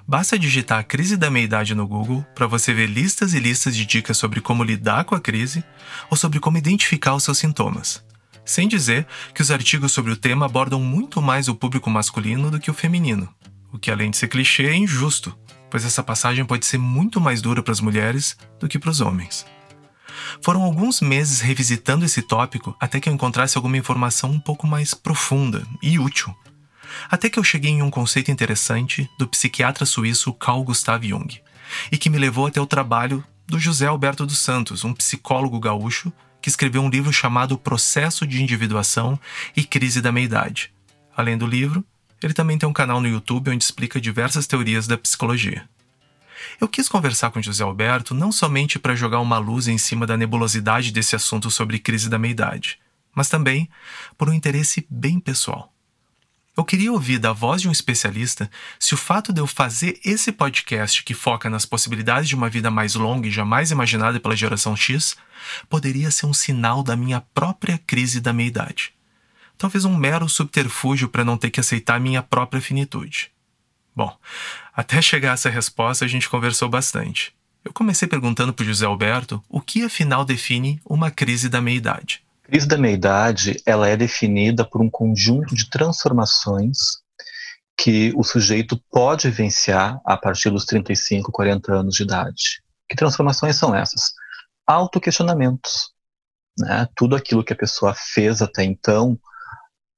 Basta 0.07 0.39
digitar 0.39 0.79
a 0.79 0.83
crise 0.83 1.17
da 1.17 1.29
meia-idade 1.29 1.75
no 1.75 1.85
Google 1.85 2.25
para 2.33 2.47
você 2.47 2.73
ver 2.73 2.87
listas 2.87 3.33
e 3.33 3.39
listas 3.41 3.75
de 3.75 3.85
dicas 3.85 4.15
sobre 4.17 4.39
como 4.39 4.63
lidar 4.63 5.03
com 5.03 5.15
a 5.15 5.19
crise 5.19 5.65
ou 6.09 6.15
sobre 6.15 6.39
como 6.39 6.57
identificar 6.57 7.13
os 7.13 7.25
seus 7.25 7.39
sintomas. 7.39 8.01
Sem 8.45 8.69
dizer 8.69 9.05
que 9.33 9.41
os 9.41 9.51
artigos 9.51 9.91
sobre 9.91 10.13
o 10.13 10.15
tema 10.15 10.45
abordam 10.45 10.79
muito 10.79 11.21
mais 11.21 11.49
o 11.49 11.55
público 11.55 11.89
masculino 11.89 12.49
do 12.49 12.57
que 12.57 12.71
o 12.71 12.73
feminino, 12.73 13.27
o 13.73 13.77
que 13.77 13.91
além 13.91 14.09
de 14.09 14.15
ser 14.15 14.29
clichê 14.29 14.67
é 14.67 14.75
injusto, 14.77 15.37
pois 15.69 15.83
essa 15.83 16.01
passagem 16.01 16.45
pode 16.45 16.65
ser 16.65 16.77
muito 16.77 17.19
mais 17.19 17.41
dura 17.41 17.61
para 17.61 17.73
as 17.73 17.81
mulheres 17.81 18.37
do 18.61 18.69
que 18.69 18.79
para 18.79 18.91
os 18.91 19.01
homens. 19.01 19.45
Foram 20.41 20.63
alguns 20.63 21.01
meses 21.01 21.41
revisitando 21.41 22.05
esse 22.05 22.21
tópico 22.21 22.73
até 22.79 23.01
que 23.01 23.09
eu 23.09 23.13
encontrasse 23.13 23.57
alguma 23.57 23.77
informação 23.77 24.31
um 24.31 24.39
pouco 24.39 24.65
mais 24.65 24.93
profunda 24.93 25.61
e 25.83 25.99
útil. 25.99 26.33
Até 27.09 27.29
que 27.29 27.39
eu 27.39 27.43
cheguei 27.43 27.71
em 27.71 27.81
um 27.81 27.89
conceito 27.89 28.31
interessante 28.31 29.09
do 29.17 29.27
psiquiatra 29.27 29.85
suíço 29.85 30.33
Carl 30.33 30.63
Gustav 30.63 31.03
Jung, 31.03 31.41
e 31.91 31.97
que 31.97 32.09
me 32.09 32.17
levou 32.17 32.47
até 32.47 32.59
o 32.59 32.65
trabalho 32.65 33.23
do 33.47 33.59
José 33.59 33.85
Alberto 33.85 34.25
dos 34.25 34.39
Santos, 34.39 34.83
um 34.83 34.93
psicólogo 34.93 35.59
gaúcho 35.59 36.11
que 36.41 36.49
escreveu 36.49 36.81
um 36.81 36.89
livro 36.89 37.11
chamado 37.11 37.57
Processo 37.57 38.25
de 38.25 38.41
Individuação 38.41 39.19
e 39.55 39.63
Crise 39.63 40.01
da 40.01 40.11
Meia-Idade. 40.11 40.71
Além 41.15 41.37
do 41.37 41.47
livro, 41.47 41.83
ele 42.21 42.33
também 42.33 42.57
tem 42.57 42.67
um 42.67 42.73
canal 42.73 43.01
no 43.01 43.07
YouTube 43.07 43.51
onde 43.51 43.63
explica 43.63 43.99
diversas 43.99 44.47
teorias 44.47 44.87
da 44.87 44.97
psicologia. 44.97 45.67
Eu 46.59 46.67
quis 46.67 46.87
conversar 46.87 47.31
com 47.31 47.41
José 47.41 47.63
Alberto 47.63 48.13
não 48.13 48.31
somente 48.31 48.77
para 48.79 48.95
jogar 48.95 49.19
uma 49.19 49.37
luz 49.37 49.67
em 49.67 49.77
cima 49.77 50.05
da 50.05 50.15
nebulosidade 50.15 50.91
desse 50.91 51.15
assunto 51.15 51.49
sobre 51.49 51.79
crise 51.79 52.09
da 52.09 52.19
meia-idade, 52.19 52.79
mas 53.13 53.29
também 53.29 53.69
por 54.17 54.29
um 54.29 54.33
interesse 54.33 54.85
bem 54.89 55.19
pessoal. 55.19 55.74
Eu 56.57 56.63
queria 56.63 56.91
ouvir 56.91 57.19
da 57.19 57.33
voz 57.33 57.61
de 57.61 57.67
um 57.67 57.71
especialista 57.71 58.49
se 58.79 58.93
o 58.93 58.97
fato 58.97 59.33
de 59.33 59.41
eu 59.41 59.47
fazer 59.47 59.99
esse 60.05 60.31
podcast 60.31 61.03
que 61.03 61.13
foca 61.13 61.49
nas 61.49 61.65
possibilidades 61.65 62.29
de 62.29 62.35
uma 62.35 62.49
vida 62.49 62.71
mais 62.71 62.95
longa 62.95 63.27
e 63.27 63.31
jamais 63.31 63.71
imaginada 63.71 64.19
pela 64.19 64.35
geração 64.35 64.75
X 64.75 65.17
poderia 65.69 66.09
ser 66.11 66.25
um 66.25 66.33
sinal 66.33 66.81
da 66.81 66.95
minha 66.95 67.21
própria 67.33 67.77
crise 67.77 68.21
da 68.21 68.31
meia-idade 68.31 68.95
talvez 69.57 69.85
um 69.85 69.95
mero 69.95 70.27
subterfúgio 70.27 71.09
para 71.09 71.25
não 71.25 71.37
ter 71.37 71.49
que 71.49 71.59
aceitar 71.59 71.99
minha 71.99 72.21
própria 72.21 72.61
finitude. 72.61 73.31
Bom, 73.95 74.15
até 74.73 75.01
chegar 75.01 75.31
a 75.31 75.33
essa 75.33 75.49
resposta 75.49 76.05
a 76.05 76.07
gente 76.07 76.29
conversou 76.29 76.67
bastante. 76.67 77.33
Eu 77.63 77.73
comecei 77.73 78.07
perguntando 78.07 78.53
para 78.53 78.65
José 78.65 78.85
Alberto 78.85 79.43
o 79.49 79.61
que 79.61 79.83
afinal 79.83 80.25
define 80.25 80.79
uma 80.85 81.09
crise 81.09 81.49
da 81.49 81.61
meia-idade. 81.61 82.24
Crise 82.45 82.67
da 82.67 82.77
meia-idade 82.77 83.61
ela 83.65 83.87
é 83.87 83.97
definida 83.97 84.63
por 84.63 84.79
um 84.79 84.89
conjunto 84.89 85.55
de 85.55 85.67
transformações 85.67 87.03
que 87.75 88.13
o 88.15 88.23
sujeito 88.23 88.79
pode 88.91 89.27
vivenciar 89.29 89.99
a 90.05 90.15
partir 90.15 90.51
dos 90.51 90.63
35, 90.65 91.31
40 91.31 91.73
anos 91.73 91.95
de 91.95 92.03
idade. 92.03 92.63
Que 92.87 92.95
transformações 92.95 93.55
são 93.55 93.73
essas? 93.73 94.13
Autoquestionamentos. 94.65 95.91
Né? 96.57 96.87
Tudo 96.95 97.15
aquilo 97.15 97.43
que 97.43 97.51
a 97.51 97.57
pessoa 97.57 97.95
fez 97.95 98.43
até 98.43 98.63
então 98.63 99.19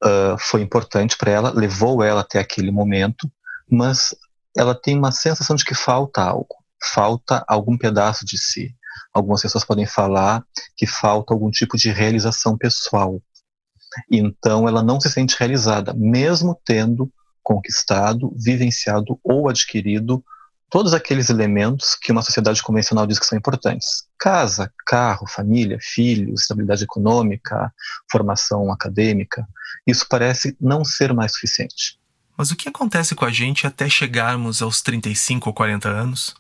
uh, 0.02 0.38
foi 0.40 0.62
importante 0.62 1.18
para 1.18 1.32
ela, 1.32 1.52
levou 1.52 2.02
ela 2.02 2.22
até 2.22 2.40
aquele 2.40 2.72
momento, 2.72 3.30
mas 3.70 4.16
ela 4.58 4.74
tem 4.74 4.98
uma 4.98 5.12
sensação 5.12 5.56
de 5.56 5.66
que 5.66 5.76
falta 5.76 6.22
algo, 6.22 6.56
falta 6.94 7.44
algum 7.46 7.78
pedaço 7.78 8.26
de 8.26 8.38
si. 8.38 8.74
Algumas 9.14 9.42
pessoas 9.42 9.64
podem 9.64 9.86
falar 9.86 10.44
que 10.76 10.86
falta 10.86 11.34
algum 11.34 11.50
tipo 11.50 11.78
de 11.78 11.92
realização 11.92 12.58
pessoal. 12.58 13.22
Então 14.12 14.68
ela 14.68 14.84
não 14.84 15.00
se 15.00 15.10
sente 15.10 15.36
realizada, 15.38 15.94
mesmo 15.94 16.60
tendo 16.66 17.12
conquistado, 17.42 18.34
vivenciado 18.36 19.20
ou 19.24 19.50
adquirido 19.50 20.24
todos 20.70 20.94
aqueles 20.94 21.30
elementos 21.30 21.96
que 21.96 22.12
uma 22.12 22.22
sociedade 22.22 22.62
convencional 22.62 23.08
diz 23.08 23.20
que 23.20 23.26
são 23.26 23.38
importantes: 23.38 24.06
casa, 24.18 24.72
carro, 24.86 25.28
família, 25.28 25.78
filhos, 25.82 26.42
estabilidade 26.42 26.84
econômica, 26.84 27.74
formação 28.12 28.72
acadêmica. 28.72 29.48
Isso 29.86 30.06
parece 30.10 30.56
não 30.60 30.84
ser 30.84 31.14
mais 31.14 31.34
suficiente. 31.34 31.98
Mas 32.38 32.52
o 32.52 32.56
que 32.56 32.70
acontece 32.70 33.16
com 33.16 33.26
a 33.26 33.32
gente 33.32 33.66
até 33.66 33.90
chegarmos 33.90 34.62
aos 34.62 34.82
35 34.82 35.50
ou 35.50 35.54
40 35.54 35.90
anos? 35.90 36.36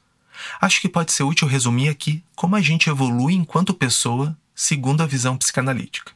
Acho 0.60 0.82
que 0.82 0.89
pode 0.89 1.12
ser 1.12 1.24
útil 1.24 1.48
resumir 1.48 1.89
aqui 1.89 2.24
como 2.36 2.56
a 2.56 2.62
gente 2.62 2.89
evolui 2.89 3.34
enquanto 3.34 3.74
pessoa 3.74 4.38
segundo 4.56 5.01
a 5.01 5.06
visão 5.06 5.38
psicanalítica. 5.38 6.12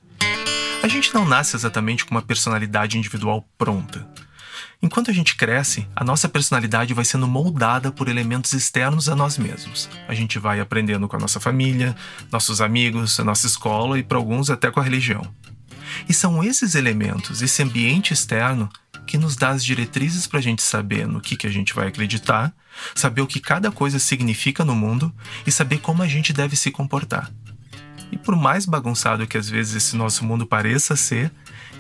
A 0.84 0.88
gente 0.88 1.14
não 1.14 1.28
nasce 1.28 1.56
exatamente 1.56 2.04
com 2.04 2.16
uma 2.16 2.22
personalidade 2.24 2.98
individual 2.98 3.48
pronta. 3.58 4.08
Enquanto 4.82 5.12
a 5.12 5.14
gente 5.14 5.36
cresce, 5.36 5.88
a 5.96 6.04
nossa 6.04 6.28
personalidade 6.28 6.92
vai 6.92 7.06
sendo 7.06 7.28
moldada 7.28 7.92
por 7.92 8.08
elementos 8.08 8.52
externos 8.54 9.08
a 9.08 9.16
nós 9.16 9.38
mesmos. 9.38 9.88
A 10.08 10.16
gente 10.16 10.40
vai 10.40 10.60
aprendendo 10.60 11.08
com 11.08 11.16
a 11.16 11.20
nossa 11.20 11.40
família, 11.40 11.96
nossos 12.32 12.62
amigos, 12.62 13.20
a 13.20 13.24
nossa 13.24 13.46
escola 13.46 14.00
e, 14.00 14.04
para 14.04 14.18
alguns, 14.18 14.50
até 14.50 14.72
com 14.72 14.80
a 14.80 14.84
religião. 14.84 15.22
E 16.08 16.14
são 16.14 16.44
esses 16.44 16.76
elementos, 16.76 17.42
esse 17.42 17.62
ambiente 17.64 18.14
externo, 18.14 18.70
que 19.06 19.18
nos 19.18 19.36
dá 19.36 19.50
as 19.50 19.64
diretrizes 19.64 20.28
para 20.28 20.40
a 20.40 20.42
gente 20.42 20.62
saber 20.62 21.08
no 21.08 21.20
que, 21.20 21.36
que 21.36 21.48
a 21.48 21.50
gente 21.50 21.74
vai 21.74 21.88
acreditar, 21.88 22.54
saber 22.96 23.22
o 23.22 23.28
que 23.28 23.40
cada 23.40 23.72
coisa 23.72 24.00
significa 24.00 24.64
no 24.64 24.76
mundo 24.76 25.14
e 25.46 25.52
saber 25.52 25.80
como 25.80 26.02
a 26.02 26.08
gente 26.08 26.32
deve 26.32 26.56
se 26.56 26.72
comportar. 26.72 27.32
E 28.12 28.18
por 28.18 28.36
mais 28.36 28.66
bagunçado 28.66 29.26
que 29.26 29.38
às 29.38 29.50
vezes 29.50 29.76
esse 29.76 29.96
nosso 29.96 30.24
mundo 30.26 30.46
pareça 30.46 30.96
ser, 30.96 31.32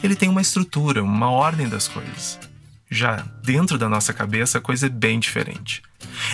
ele 0.01 0.15
tem 0.15 0.29
uma 0.29 0.41
estrutura, 0.41 1.03
uma 1.03 1.29
ordem 1.29 1.67
das 1.67 1.87
coisas. 1.87 2.39
Já 2.89 3.25
dentro 3.43 3.77
da 3.77 3.87
nossa 3.87 4.13
cabeça, 4.13 4.57
a 4.57 4.61
coisa 4.61 4.87
é 4.87 4.89
bem 4.89 5.19
diferente. 5.19 5.81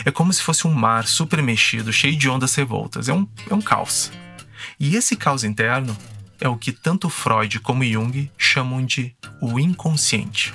É 0.06 0.12
como 0.12 0.34
se 0.34 0.42
fosse 0.42 0.66
um 0.66 0.74
mar 0.74 1.06
super 1.06 1.42
mexido, 1.42 1.94
cheio 1.94 2.16
de 2.16 2.30
ondas 2.30 2.56
revoltas. 2.56 3.10
É 3.10 3.14
um, 3.14 3.28
é 3.50 3.54
um 3.54 3.62
caos. 3.62 4.12
E 4.80 4.96
esse 4.96 5.16
caos 5.16 5.44
interno 5.44 5.96
é 6.39 6.48
o 6.48 6.58
que 6.58 6.72
tanto 6.72 7.10
Freud 7.10 7.60
como 7.60 7.84
Jung 7.84 8.32
chamam 8.38 8.86
de 8.86 9.15
o 9.41 9.60
inconsciente. 9.60 10.53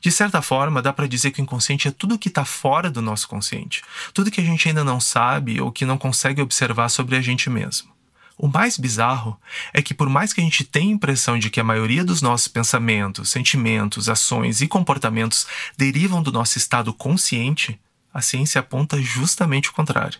De 0.00 0.10
certa 0.10 0.42
forma, 0.42 0.82
dá 0.82 0.92
para 0.92 1.08
dizer 1.08 1.30
que 1.30 1.40
o 1.40 1.42
inconsciente 1.42 1.88
é 1.88 1.90
tudo 1.90 2.18
que 2.18 2.28
está 2.28 2.44
fora 2.44 2.90
do 2.90 3.00
nosso 3.00 3.26
consciente, 3.26 3.82
tudo 4.12 4.30
que 4.30 4.40
a 4.40 4.44
gente 4.44 4.68
ainda 4.68 4.84
não 4.84 5.00
sabe 5.00 5.60
ou 5.60 5.72
que 5.72 5.86
não 5.86 5.96
consegue 5.96 6.42
observar 6.42 6.90
sobre 6.90 7.16
a 7.16 7.22
gente 7.22 7.48
mesmo. 7.48 7.94
O 8.36 8.48
mais 8.48 8.76
bizarro 8.76 9.40
é 9.72 9.80
que, 9.80 9.94
por 9.94 10.08
mais 10.08 10.32
que 10.32 10.40
a 10.40 10.44
gente 10.44 10.64
tenha 10.64 10.90
a 10.90 10.94
impressão 10.94 11.38
de 11.38 11.48
que 11.48 11.60
a 11.60 11.64
maioria 11.64 12.04
dos 12.04 12.20
nossos 12.20 12.48
pensamentos, 12.48 13.30
sentimentos, 13.30 14.08
ações 14.08 14.60
e 14.60 14.66
comportamentos 14.66 15.46
derivam 15.76 16.22
do 16.22 16.32
nosso 16.32 16.58
estado 16.58 16.92
consciente, 16.92 17.80
a 18.12 18.20
ciência 18.20 18.60
aponta 18.60 19.00
justamente 19.00 19.70
o 19.70 19.72
contrário. 19.72 20.18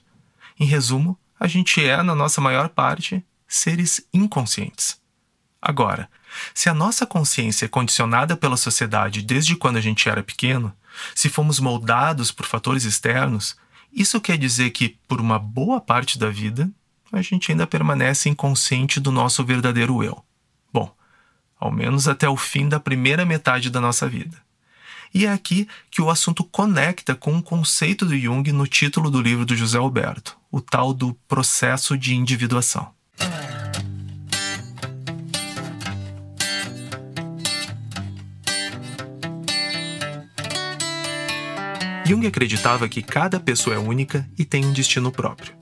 Em 0.58 0.64
resumo, 0.64 1.18
a 1.38 1.48
gente 1.48 1.84
é, 1.84 2.02
na 2.02 2.14
nossa 2.14 2.40
maior 2.40 2.68
parte, 2.68 3.22
seres 3.46 4.06
inconscientes. 4.12 4.98
Agora, 5.60 6.10
se 6.52 6.68
a 6.68 6.74
nossa 6.74 7.06
consciência 7.06 7.64
é 7.64 7.68
condicionada 7.68 8.36
pela 8.36 8.56
sociedade 8.56 9.22
desde 9.22 9.56
quando 9.56 9.76
a 9.76 9.80
gente 9.80 10.08
era 10.08 10.22
pequeno, 10.22 10.74
se 11.14 11.28
fomos 11.28 11.58
moldados 11.58 12.30
por 12.30 12.46
fatores 12.46 12.84
externos, 12.84 13.56
isso 13.92 14.20
quer 14.20 14.36
dizer 14.36 14.70
que, 14.70 14.98
por 15.08 15.20
uma 15.20 15.38
boa 15.38 15.80
parte 15.80 16.18
da 16.18 16.28
vida, 16.28 16.70
a 17.12 17.22
gente 17.22 17.52
ainda 17.52 17.66
permanece 17.66 18.28
inconsciente 18.28 18.98
do 18.98 19.12
nosso 19.12 19.44
verdadeiro 19.44 20.02
eu. 20.02 20.22
Bom, 20.72 20.94
ao 21.58 21.70
menos 21.70 22.08
até 22.08 22.28
o 22.28 22.36
fim 22.36 22.68
da 22.68 22.80
primeira 22.80 23.24
metade 23.24 23.70
da 23.70 23.80
nossa 23.80 24.08
vida. 24.08 24.36
E 25.14 25.26
é 25.26 25.32
aqui 25.32 25.68
que 25.92 26.02
o 26.02 26.10
assunto 26.10 26.42
conecta 26.42 27.14
com 27.14 27.32
um 27.32 27.40
conceito 27.40 28.04
do 28.04 28.18
Jung 28.18 28.50
no 28.50 28.66
título 28.66 29.10
do 29.10 29.22
livro 29.22 29.46
do 29.46 29.56
José 29.56 29.78
Alberto, 29.78 30.36
o 30.50 30.60
tal 30.60 30.92
do 30.92 31.14
processo 31.28 31.96
de 31.96 32.16
individuação. 32.16 32.93
Jung 42.06 42.26
acreditava 42.26 42.86
que 42.86 43.02
cada 43.02 43.40
pessoa 43.40 43.76
é 43.76 43.78
única 43.78 44.28
e 44.38 44.44
tem 44.44 44.66
um 44.66 44.72
destino 44.72 45.10
próprio. 45.10 45.54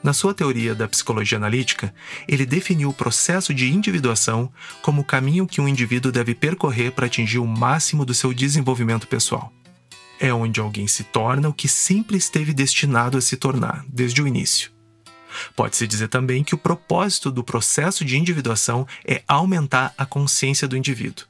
Na 0.00 0.12
sua 0.12 0.32
teoria 0.32 0.74
da 0.74 0.86
psicologia 0.86 1.36
analítica, 1.36 1.92
ele 2.28 2.46
definiu 2.46 2.88
o 2.88 2.94
processo 2.94 3.52
de 3.52 3.68
individuação 3.68 4.50
como 4.80 5.02
o 5.02 5.04
caminho 5.04 5.46
que 5.46 5.60
um 5.60 5.66
indivíduo 5.66 6.12
deve 6.12 6.36
percorrer 6.36 6.92
para 6.92 7.06
atingir 7.06 7.40
o 7.40 7.46
máximo 7.46 8.04
do 8.04 8.14
seu 8.14 8.32
desenvolvimento 8.32 9.08
pessoal. 9.08 9.52
É 10.20 10.32
onde 10.32 10.60
alguém 10.60 10.86
se 10.86 11.02
torna 11.02 11.48
o 11.48 11.52
que 11.52 11.66
sempre 11.66 12.16
esteve 12.16 12.52
destinado 12.52 13.18
a 13.18 13.20
se 13.20 13.36
tornar, 13.36 13.84
desde 13.88 14.22
o 14.22 14.26
início. 14.26 14.77
Pode-se 15.54 15.86
dizer 15.86 16.08
também 16.08 16.44
que 16.44 16.54
o 16.54 16.58
propósito 16.58 17.30
do 17.30 17.44
processo 17.44 18.04
de 18.04 18.16
individuação 18.16 18.86
é 19.06 19.22
aumentar 19.26 19.94
a 19.96 20.06
consciência 20.06 20.68
do 20.68 20.76
indivíduo. 20.76 21.26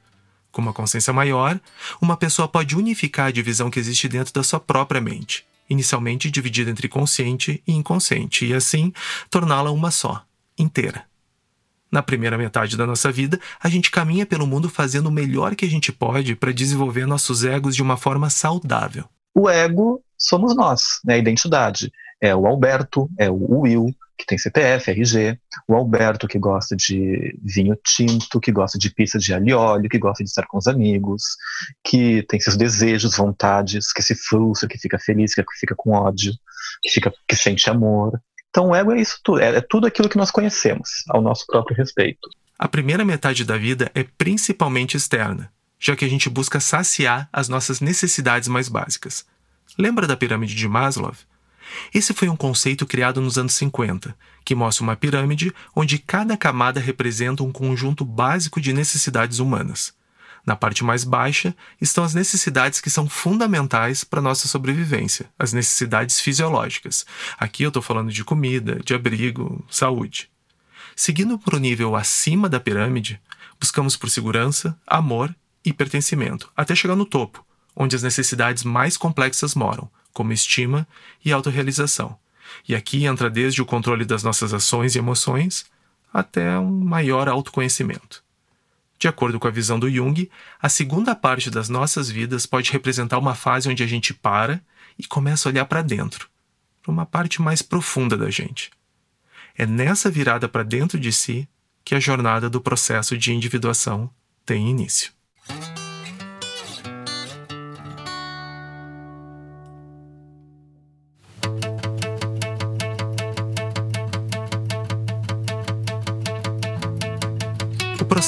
Com 0.50 0.62
uma 0.62 0.72
consciência 0.72 1.12
maior, 1.12 1.60
uma 2.00 2.16
pessoa 2.16 2.48
pode 2.48 2.76
unificar 2.76 3.26
a 3.26 3.30
divisão 3.30 3.70
que 3.70 3.78
existe 3.78 4.08
dentro 4.08 4.32
da 4.32 4.42
sua 4.42 4.58
própria 4.58 5.00
mente, 5.00 5.46
inicialmente 5.68 6.30
dividida 6.30 6.70
entre 6.70 6.88
consciente 6.88 7.62
e 7.66 7.72
inconsciente, 7.72 8.46
e 8.46 8.54
assim 8.54 8.92
torná-la 9.30 9.70
uma 9.70 9.90
só, 9.90 10.24
inteira. 10.58 11.04
Na 11.90 12.02
primeira 12.02 12.36
metade 12.36 12.76
da 12.76 12.86
nossa 12.86 13.10
vida, 13.10 13.40
a 13.60 13.68
gente 13.68 13.90
caminha 13.90 14.26
pelo 14.26 14.46
mundo 14.46 14.68
fazendo 14.68 15.06
o 15.06 15.12
melhor 15.12 15.54
que 15.54 15.64
a 15.64 15.70
gente 15.70 15.90
pode 15.90 16.34
para 16.34 16.52
desenvolver 16.52 17.06
nossos 17.06 17.44
egos 17.44 17.74
de 17.74 17.82
uma 17.82 17.96
forma 17.96 18.28
saudável. 18.28 19.04
O 19.34 19.48
ego 19.48 20.02
somos 20.18 20.54
nós, 20.54 21.00
né? 21.04 21.14
a 21.14 21.18
identidade. 21.18 21.90
É 22.20 22.34
o 22.34 22.46
Alberto, 22.46 23.08
é 23.16 23.30
o 23.30 23.60
Will, 23.60 23.94
que 24.18 24.26
tem 24.26 24.37
CPF, 24.37 24.90
RG, 24.90 25.38
o 25.68 25.75
Alberto, 25.75 26.26
que 26.26 26.38
gosta 26.38 26.75
de 26.75 27.38
vinho 27.40 27.78
tinto, 27.84 28.40
que 28.40 28.50
gosta 28.50 28.76
de 28.76 28.92
pizza 28.92 29.18
de 29.18 29.32
alho 29.32 29.48
e 29.48 29.52
óleo, 29.52 29.88
que 29.88 29.98
gosta 29.98 30.25
de 30.25 30.28
estar 30.28 30.44
com 30.46 30.58
os 30.58 30.66
amigos, 30.66 31.22
que 31.84 32.25
tem 32.25 32.40
seus 32.40 32.56
desejos, 32.56 33.16
vontades, 33.16 33.92
que 33.92 34.02
se 34.02 34.16
frustra, 34.16 34.68
que 34.68 34.76
fica 34.76 34.98
feliz, 34.98 35.34
que 35.34 35.44
fica 35.60 35.75
com 35.76 35.92
ódio, 35.92 36.32
que, 36.82 36.90
fica, 36.90 37.12
que 37.28 37.37
sente 37.37 37.70
amor. 37.70 38.20
Então 38.50 38.70
o 38.70 38.75
ego 38.75 38.92
é 38.92 39.00
isso 39.00 39.20
tudo, 39.22 39.40
é, 39.40 39.56
é 39.56 39.60
tudo 39.60 39.87
aquilo 39.87 40.08
que 40.08 40.16
nós 40.16 40.32
conhecemos 40.32 41.04
ao 41.08 41.22
nosso 41.22 41.46
próprio 41.46 41.76
respeito. 41.76 42.28
A 42.58 42.66
primeira 42.66 43.04
metade 43.04 43.44
da 43.44 43.56
vida 43.56 43.88
é 43.94 44.02
principalmente 44.02 44.96
externa, 44.96 45.52
já 45.78 45.94
que 45.94 46.04
a 46.04 46.08
gente 46.08 46.28
busca 46.28 46.58
saciar 46.58 47.28
as 47.32 47.48
nossas 47.48 47.80
necessidades 47.80 48.48
mais 48.48 48.68
básicas. 48.68 49.25
Lembra 49.78 50.08
da 50.08 50.16
pirâmide 50.16 50.56
de 50.56 50.66
Maslow? 50.66 51.14
Esse 51.92 52.12
foi 52.12 52.28
um 52.28 52.37
conceito 52.37 52.87
criado 52.87 53.20
nos 53.20 53.38
anos 53.38 53.54
50, 53.54 54.16
que 54.44 54.54
mostra 54.54 54.82
uma 54.82 54.96
pirâmide 54.96 55.52
onde 55.75 55.98
cada 55.98 56.37
camada 56.37 56.80
representa 56.80 57.42
um 57.42 57.52
conjunto 57.52 58.04
básico 58.04 58.60
de 58.60 58.72
necessidades 58.72 59.38
humanas. 59.38 59.92
Na 60.46 60.56
parte 60.56 60.82
mais 60.82 61.04
baixa 61.04 61.54
estão 61.80 62.02
as 62.02 62.14
necessidades 62.14 62.80
que 62.80 62.88
são 62.88 63.08
fundamentais 63.08 64.02
para 64.02 64.22
nossa 64.22 64.48
sobrevivência, 64.48 65.28
as 65.38 65.52
necessidades 65.52 66.20
fisiológicas. 66.20 67.04
Aqui 67.38 67.64
eu 67.64 67.68
estou 67.68 67.82
falando 67.82 68.10
de 68.10 68.25
comida, 68.25 68.80
de 68.82 68.94
abrigo, 68.94 69.62
saúde. 69.70 70.30
Seguindo 70.96 71.38
para 71.38 71.56
o 71.56 71.60
nível 71.60 71.94
acima 71.94 72.48
da 72.48 72.58
pirâmide, 72.58 73.20
buscamos 73.60 73.96
por 73.96 74.08
segurança, 74.08 74.75
amor 74.87 75.34
e 75.64 75.72
pertencimento, 75.72 76.50
até 76.56 76.75
chegar 76.75 76.96
no 76.96 77.04
topo, 77.04 77.44
onde 77.76 77.94
as 77.94 78.02
necessidades 78.02 78.64
mais 78.64 78.96
complexas 78.96 79.54
moram, 79.54 79.90
como 80.12 80.32
estima 80.32 80.86
e 81.24 81.32
autorrealização. 81.32 82.18
E 82.68 82.74
aqui 82.74 83.04
entra 83.04 83.28
desde 83.28 83.62
o 83.62 83.66
controle 83.66 84.04
das 84.04 84.22
nossas 84.22 84.52
ações 84.54 84.94
e 84.94 84.98
emoções 84.98 85.66
até 86.12 86.58
um 86.58 86.70
maior 86.70 87.28
autoconhecimento. 87.28 88.22
De 88.98 89.06
acordo 89.06 89.38
com 89.38 89.46
a 89.46 89.50
visão 89.50 89.78
do 89.78 89.90
Jung, 89.90 90.28
a 90.60 90.68
segunda 90.68 91.14
parte 91.14 91.50
das 91.50 91.68
nossas 91.68 92.10
vidas 92.10 92.46
pode 92.46 92.72
representar 92.72 93.18
uma 93.18 93.34
fase 93.34 93.68
onde 93.68 93.82
a 93.82 93.86
gente 93.86 94.12
para 94.12 94.60
e 94.98 95.06
começa 95.06 95.48
a 95.48 95.52
olhar 95.52 95.64
para 95.66 95.82
dentro, 95.82 96.28
para 96.82 96.90
uma 96.90 97.06
parte 97.06 97.40
mais 97.40 97.62
profunda 97.62 98.16
da 98.16 98.28
gente. 98.28 98.70
É 99.56 99.64
nessa 99.64 100.10
virada 100.10 100.48
para 100.48 100.64
dentro 100.64 100.98
de 100.98 101.12
si 101.12 101.48
que 101.84 101.94
a 101.94 102.00
jornada 102.00 102.50
do 102.50 102.60
processo 102.60 103.16
de 103.16 103.32
individuação 103.32 104.10
tem 104.44 104.68
início. 104.68 105.12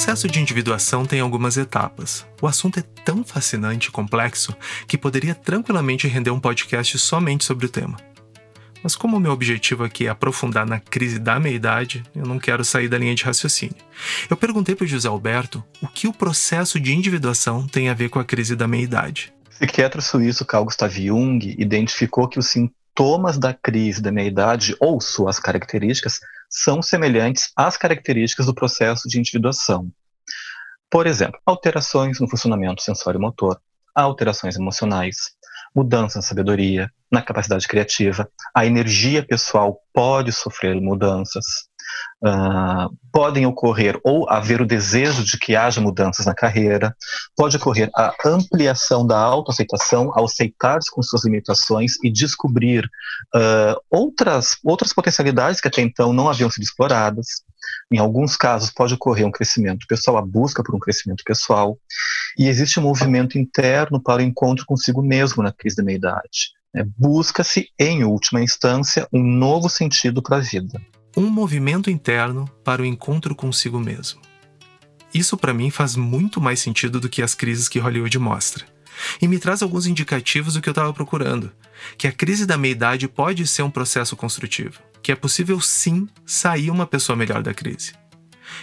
Processo 0.01 0.27
de 0.27 0.39
individuação 0.39 1.05
tem 1.05 1.19
algumas 1.19 1.57
etapas. 1.57 2.25
O 2.41 2.47
assunto 2.47 2.79
é 2.79 2.81
tão 3.05 3.23
fascinante 3.23 3.89
e 3.89 3.91
complexo 3.91 4.51
que 4.87 4.97
poderia 4.97 5.35
tranquilamente 5.35 6.07
render 6.07 6.31
um 6.31 6.39
podcast 6.39 6.97
somente 6.97 7.43
sobre 7.43 7.67
o 7.67 7.69
tema. 7.69 7.97
Mas 8.81 8.95
como 8.95 9.17
o 9.17 9.19
meu 9.19 9.31
objetivo 9.31 9.83
aqui 9.83 10.07
é 10.07 10.09
aprofundar 10.09 10.65
na 10.65 10.79
crise 10.79 11.19
da 11.19 11.39
meia-idade, 11.39 12.01
eu 12.15 12.25
não 12.25 12.39
quero 12.39 12.65
sair 12.65 12.89
da 12.89 12.97
linha 12.97 13.13
de 13.13 13.23
raciocínio. 13.23 13.75
Eu 14.27 14.35
perguntei 14.35 14.73
para 14.73 14.85
o 14.85 14.87
José 14.87 15.07
Alberto 15.07 15.63
o 15.79 15.87
que 15.87 16.07
o 16.07 16.13
processo 16.13 16.79
de 16.79 16.95
individuação 16.95 17.67
tem 17.67 17.87
a 17.87 17.93
ver 17.93 18.09
com 18.09 18.17
a 18.17 18.25
crise 18.25 18.55
da 18.55 18.67
meia-idade. 18.67 19.31
O 19.45 19.49
psiquiatra 19.51 20.01
suíço 20.01 20.43
Carl 20.45 20.65
Gustav 20.65 20.91
Jung 20.91 21.55
identificou 21.59 22.27
que 22.27 22.39
os 22.39 22.47
sintomas 22.91 23.37
da 23.37 23.53
crise 23.53 24.01
da 24.01 24.11
meia-idade, 24.11 24.75
ou 24.79 24.99
suas 24.99 25.39
características, 25.39 26.19
são 26.49 26.81
semelhantes 26.81 27.51
às 27.55 27.77
características 27.77 28.45
do 28.45 28.53
processo 28.53 29.07
de 29.07 29.17
individuação. 29.17 29.89
Por 30.89 31.07
exemplo, 31.07 31.39
alterações 31.45 32.19
no 32.19 32.29
funcionamento 32.29 32.81
sensório-motor, 32.81 33.59
alterações 33.95 34.57
emocionais, 34.57 35.31
mudança 35.73 36.19
na 36.19 36.21
sabedoria, 36.21 36.91
na 37.09 37.21
capacidade 37.21 37.67
criativa. 37.67 38.29
A 38.53 38.65
energia 38.65 39.25
pessoal 39.25 39.79
pode 39.93 40.33
sofrer 40.33 40.79
mudanças. 40.81 41.45
Uh, 42.23 42.95
podem 43.11 43.47
ocorrer 43.47 43.99
ou 44.03 44.29
haver 44.29 44.61
o 44.61 44.65
desejo 44.65 45.23
de 45.23 45.39
que 45.39 45.55
haja 45.55 45.81
mudanças 45.81 46.25
na 46.27 46.35
carreira, 46.35 46.95
pode 47.35 47.57
ocorrer 47.57 47.89
a 47.95 48.13
ampliação 48.23 49.05
da 49.05 49.17
autoaceitação 49.17 50.11
ao 50.13 50.25
aceitar-se 50.25 50.91
com 50.91 51.01
suas 51.01 51.25
limitações 51.25 51.93
e 52.03 52.11
descobrir 52.11 52.85
uh, 53.35 53.75
outras, 53.89 54.57
outras 54.63 54.93
potencialidades 54.93 55.59
que 55.59 55.67
até 55.67 55.81
então 55.81 56.13
não 56.13 56.29
haviam 56.29 56.49
sido 56.49 56.63
exploradas. 56.63 57.25
Em 57.91 57.97
alguns 57.97 58.37
casos, 58.37 58.71
pode 58.71 58.93
ocorrer 58.93 59.25
um 59.25 59.31
crescimento 59.31 59.85
pessoal, 59.87 60.17
a 60.17 60.21
busca 60.21 60.63
por 60.63 60.75
um 60.75 60.79
crescimento 60.79 61.23
pessoal, 61.25 61.77
e 62.37 62.47
existe 62.47 62.79
um 62.79 62.83
movimento 62.83 63.37
interno 63.37 64.01
para 64.01 64.21
o 64.21 64.25
encontro 64.25 64.65
consigo 64.65 65.01
mesmo 65.01 65.43
na 65.43 65.51
crise 65.51 65.75
da 65.75 65.83
meia-idade. 65.83 66.51
É, 66.75 66.83
Busca-se, 66.97 67.67
em 67.77 68.03
última 68.03 68.41
instância, 68.41 69.07
um 69.11 69.21
novo 69.21 69.69
sentido 69.69 70.21
para 70.21 70.37
a 70.37 70.39
vida. 70.39 70.79
Um 71.15 71.29
movimento 71.29 71.89
interno 71.89 72.49
para 72.63 72.81
o 72.81 72.85
encontro 72.85 73.35
consigo 73.35 73.79
mesmo. 73.79 74.21
Isso, 75.13 75.35
para 75.35 75.53
mim, 75.53 75.69
faz 75.69 75.95
muito 75.95 76.39
mais 76.39 76.59
sentido 76.59 76.99
do 76.99 77.09
que 77.09 77.21
as 77.21 77.35
crises 77.35 77.67
que 77.67 77.79
Hollywood 77.79 78.17
mostra. 78.17 78.65
E 79.21 79.27
me 79.27 79.39
traz 79.39 79.61
alguns 79.61 79.87
indicativos 79.87 80.53
do 80.53 80.61
que 80.61 80.69
eu 80.69 80.71
estava 80.71 80.93
procurando: 80.93 81.51
que 81.97 82.07
a 82.07 82.11
crise 82.11 82.45
da 82.45 82.57
meia-idade 82.57 83.07
pode 83.07 83.45
ser 83.45 83.63
um 83.63 83.71
processo 83.71 84.15
construtivo, 84.15 84.79
que 85.01 85.11
é 85.11 85.15
possível 85.15 85.59
sim 85.59 86.07
sair 86.25 86.69
uma 86.69 86.87
pessoa 86.87 87.15
melhor 87.15 87.41
da 87.43 87.53
crise. 87.53 87.93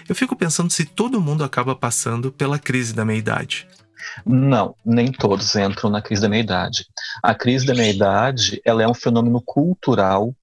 Eu 0.08 0.14
fico 0.14 0.36
pensando 0.36 0.70
se 0.70 0.84
todo 0.84 1.20
mundo 1.20 1.44
acaba 1.44 1.74
passando 1.74 2.32
pela 2.32 2.58
crise 2.58 2.94
da 2.94 3.04
meia-idade. 3.04 3.66
Não, 4.24 4.74
nem 4.84 5.10
todos 5.12 5.54
entram 5.56 5.90
na 5.90 6.00
crise 6.00 6.22
da 6.22 6.28
meia-idade. 6.28 6.86
A 7.22 7.34
crise 7.34 7.66
da 7.66 7.74
meia-idade 7.74 8.60
ela 8.64 8.82
é 8.82 8.88
um 8.88 8.94
fenômeno 8.94 9.40
cultural 9.40 10.34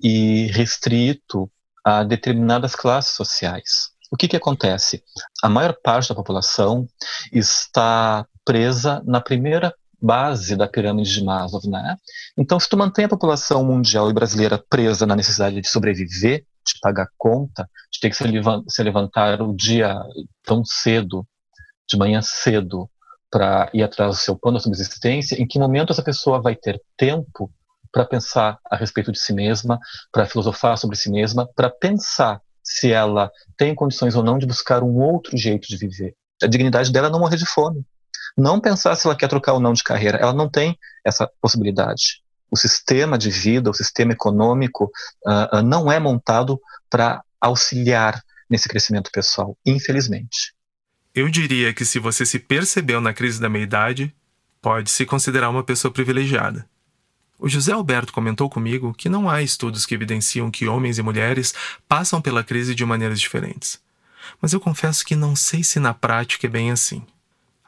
e 0.00 0.46
restrito 0.52 1.50
a 1.84 2.02
determinadas 2.02 2.74
classes 2.74 3.14
sociais. 3.14 3.90
O 4.10 4.16
que, 4.16 4.28
que 4.28 4.36
acontece? 4.36 5.02
A 5.42 5.48
maior 5.48 5.74
parte 5.82 6.08
da 6.08 6.14
população 6.14 6.86
está 7.32 8.26
presa 8.44 9.02
na 9.04 9.20
primeira 9.20 9.74
base 10.00 10.54
da 10.54 10.68
pirâmide 10.68 11.12
de 11.12 11.24
Maslow, 11.24 11.62
né? 11.64 11.96
Então, 12.36 12.60
se 12.60 12.68
tu 12.68 12.76
mantém 12.76 13.06
a 13.06 13.08
população 13.08 13.64
mundial 13.64 14.10
e 14.10 14.12
brasileira 14.12 14.62
presa 14.68 15.06
na 15.06 15.16
necessidade 15.16 15.60
de 15.60 15.68
sobreviver, 15.68 16.44
de 16.66 16.78
pagar 16.80 17.08
conta, 17.16 17.68
de 17.90 18.00
ter 18.00 18.10
que 18.10 18.16
se 18.16 18.82
levantar 18.82 19.40
o 19.42 19.54
dia 19.54 19.98
tão 20.44 20.64
cedo, 20.64 21.26
de 21.88 21.96
manhã 21.96 22.20
cedo, 22.22 22.88
para 23.30 23.68
ir 23.74 23.82
atrás 23.82 24.16
do 24.16 24.20
seu 24.20 24.36
plano 24.36 24.58
de 24.58 24.64
subsistência, 24.64 25.40
em 25.40 25.46
que 25.46 25.58
momento 25.58 25.92
essa 25.92 26.02
pessoa 26.02 26.40
vai 26.40 26.54
ter 26.54 26.80
tempo 26.96 27.50
para 27.94 28.04
pensar 28.04 28.58
a 28.68 28.76
respeito 28.76 29.12
de 29.12 29.20
si 29.20 29.32
mesma, 29.32 29.78
para 30.10 30.26
filosofar 30.26 30.76
sobre 30.76 30.96
si 30.96 31.08
mesma, 31.08 31.48
para 31.54 31.70
pensar 31.70 32.40
se 32.60 32.90
ela 32.90 33.30
tem 33.56 33.72
condições 33.72 34.16
ou 34.16 34.22
não 34.24 34.36
de 34.36 34.46
buscar 34.46 34.82
um 34.82 34.96
outro 34.96 35.36
jeito 35.36 35.68
de 35.68 35.76
viver. 35.76 36.12
A 36.42 36.48
dignidade 36.48 36.90
dela 36.90 37.06
é 37.06 37.10
não 37.10 37.20
morrer 37.20 37.36
de 37.36 37.46
fome. 37.46 37.86
Não 38.36 38.58
pensar 38.58 38.96
se 38.96 39.06
ela 39.06 39.14
quer 39.16 39.28
trocar 39.28 39.52
ou 39.52 39.60
não 39.60 39.72
de 39.72 39.84
carreira. 39.84 40.18
Ela 40.18 40.32
não 40.32 40.50
tem 40.50 40.76
essa 41.04 41.30
possibilidade. 41.40 42.20
O 42.50 42.56
sistema 42.56 43.16
de 43.16 43.30
vida, 43.30 43.70
o 43.70 43.74
sistema 43.74 44.12
econômico, 44.12 44.90
uh, 45.24 45.58
uh, 45.58 45.62
não 45.62 45.92
é 45.92 46.00
montado 46.00 46.60
para 46.90 47.22
auxiliar 47.40 48.20
nesse 48.50 48.68
crescimento 48.68 49.08
pessoal, 49.12 49.56
infelizmente. 49.64 50.52
Eu 51.14 51.28
diria 51.28 51.72
que 51.72 51.84
se 51.84 52.00
você 52.00 52.26
se 52.26 52.40
percebeu 52.40 53.00
na 53.00 53.14
crise 53.14 53.40
da 53.40 53.48
meia-idade, 53.48 54.12
pode 54.60 54.90
se 54.90 55.06
considerar 55.06 55.48
uma 55.48 55.62
pessoa 55.62 55.92
privilegiada. 55.92 56.68
O 57.38 57.48
José 57.48 57.72
Alberto 57.72 58.12
comentou 58.12 58.48
comigo 58.48 58.94
que 58.94 59.08
não 59.08 59.28
há 59.28 59.42
estudos 59.42 59.84
que 59.84 59.94
evidenciam 59.94 60.50
que 60.50 60.68
homens 60.68 60.98
e 60.98 61.02
mulheres 61.02 61.54
passam 61.88 62.20
pela 62.20 62.44
crise 62.44 62.74
de 62.74 62.84
maneiras 62.84 63.20
diferentes. 63.20 63.80
Mas 64.40 64.52
eu 64.52 64.60
confesso 64.60 65.04
que 65.04 65.16
não 65.16 65.36
sei 65.36 65.62
se 65.62 65.78
na 65.78 65.92
prática 65.92 66.46
é 66.46 66.50
bem 66.50 66.70
assim. 66.70 67.02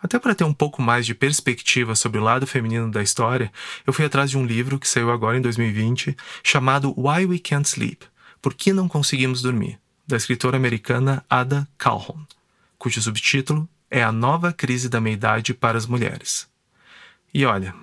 Até 0.03 0.19
para 0.19 0.35
ter 0.35 0.45
um 0.45 0.55
pouco 0.55 0.81
mais 0.81 1.05
de 1.05 1.15
perspectiva 1.15 1.95
sobre 1.95 2.21
o 2.21 2.23
lado 2.23 2.47
feminino 2.47 2.91
da 2.91 3.03
história, 3.03 3.53
eu 3.87 3.93
fui 3.93 4.05
atrás 4.05 4.31
de 4.31 4.39
um 4.39 4.47
livro 4.47 4.79
que 4.79 4.89
saiu 4.89 5.11
agora 5.11 5.37
em 5.37 5.41
2020, 5.41 6.17
chamado 6.43 6.95
Why 6.97 7.27
We 7.27 7.39
Can't 7.39 7.69
Sleep 7.69 8.07
Por 8.41 8.55
que 8.55 8.73
Não 8.73 8.89
Conseguimos 8.89 9.43
Dormir, 9.43 9.79
da 10.07 10.17
escritora 10.17 10.57
americana 10.57 11.25
Ada 11.29 11.69
Calhoun 11.77 12.25
cujo 12.79 13.01
subtítulo 13.03 13.69
é 13.91 14.03
A 14.03 14.13
Nova 14.13 14.53
Crise 14.53 14.89
da 14.89 15.01
Meia-Idade 15.01 15.55
para 15.55 15.79
as 15.79 15.87
Mulheres. 15.87 16.49
E 17.33 17.45
olha, 17.45 17.75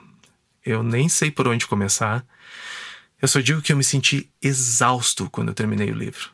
eu 0.65 0.83
nem 0.83 1.09
sei 1.09 1.29
por 1.29 1.47
onde 1.47 1.67
começar. 1.67 2.25
Eu 3.21 3.27
só 3.27 3.39
digo 3.39 3.61
que 3.61 3.71
eu 3.71 3.77
me 3.77 3.83
senti 3.83 4.29
exausto 4.41 5.29
quando 5.29 5.49
eu 5.49 5.53
terminei 5.53 5.91
o 5.91 5.95
livro. 5.95 6.31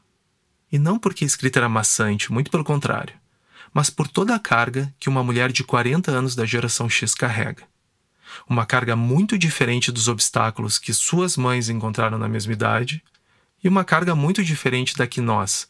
E 0.72 0.78
não 0.78 1.00
porque 1.00 1.24
a 1.24 1.28
escrita 1.28 1.60
era 1.60 1.70
maçante, 1.70 2.32
muito 2.32 2.52
pelo 2.52 2.64
contrário, 2.64 3.16
mas 3.74 3.90
por 3.90 4.08
toda 4.08 4.36
a 4.36 4.40
carga 4.40 4.94
que 5.00 5.10
uma 5.10 5.24
mulher 5.24 5.52
de 5.52 5.64
40 5.64 6.12
anos 6.12 6.36
da 6.36 6.46
geração 6.46 6.90
X 6.90 7.16
carrega. 7.16 7.64
Uma 8.48 8.66
carga 8.66 8.96
muito 8.96 9.38
diferente 9.38 9.92
dos 9.92 10.08
obstáculos 10.08 10.78
que 10.78 10.94
suas 10.94 11.36
mães 11.36 11.70
encontraram 11.70 12.18
na 12.18 12.30
mesma 12.30 12.54
idade, 12.54 13.04
e 13.64 13.68
uma 13.68 13.84
carga 13.84 14.16
muito 14.16 14.44
diferente 14.44 14.96
da 14.96 15.08
que 15.08 15.20
nós, 15.20 15.68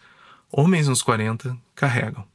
homens 0.51 0.87
nos 0.87 1.01
40, 1.01 1.57
carregam. 1.73 2.25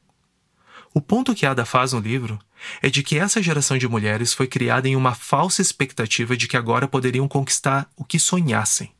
O 0.93 1.01
ponto 1.01 1.35
que 1.35 1.45
Ada 1.45 1.65
faz 1.65 1.93
no 1.93 1.99
livro 1.99 2.39
é 2.81 2.89
de 2.89 3.03
que 3.03 3.17
essa 3.17 3.41
geração 3.41 3.77
de 3.77 3.87
mulheres 3.87 4.33
foi 4.33 4.47
criada 4.47 4.87
em 4.87 4.95
uma 4.95 5.13
falsa 5.13 5.61
expectativa 5.61 6.35
de 6.35 6.47
que 6.47 6.57
agora 6.57 6.87
poderiam 6.87 7.27
conquistar 7.27 7.89
o 7.95 8.03
que 8.03 8.19
sonhassem. 8.19 8.91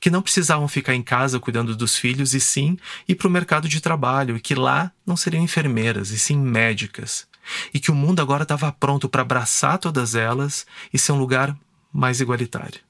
Que 0.00 0.10
não 0.10 0.22
precisavam 0.22 0.68
ficar 0.68 0.94
em 0.94 1.02
casa 1.02 1.40
cuidando 1.40 1.76
dos 1.76 1.96
filhos 1.96 2.34
e 2.34 2.40
sim 2.40 2.78
ir 3.08 3.16
para 3.16 3.28
o 3.28 3.30
mercado 3.30 3.68
de 3.68 3.80
trabalho, 3.80 4.36
e 4.36 4.40
que 4.40 4.54
lá 4.54 4.92
não 5.04 5.16
seriam 5.16 5.42
enfermeiras 5.42 6.10
e 6.10 6.18
sim 6.18 6.38
médicas. 6.38 7.26
E 7.72 7.80
que 7.80 7.90
o 7.90 7.94
mundo 7.94 8.20
agora 8.20 8.44
estava 8.44 8.70
pronto 8.72 9.08
para 9.08 9.22
abraçar 9.22 9.78
todas 9.78 10.14
elas 10.14 10.64
e 10.92 10.98
ser 10.98 11.12
um 11.12 11.18
lugar 11.18 11.56
mais 11.92 12.20
igualitário. 12.20 12.80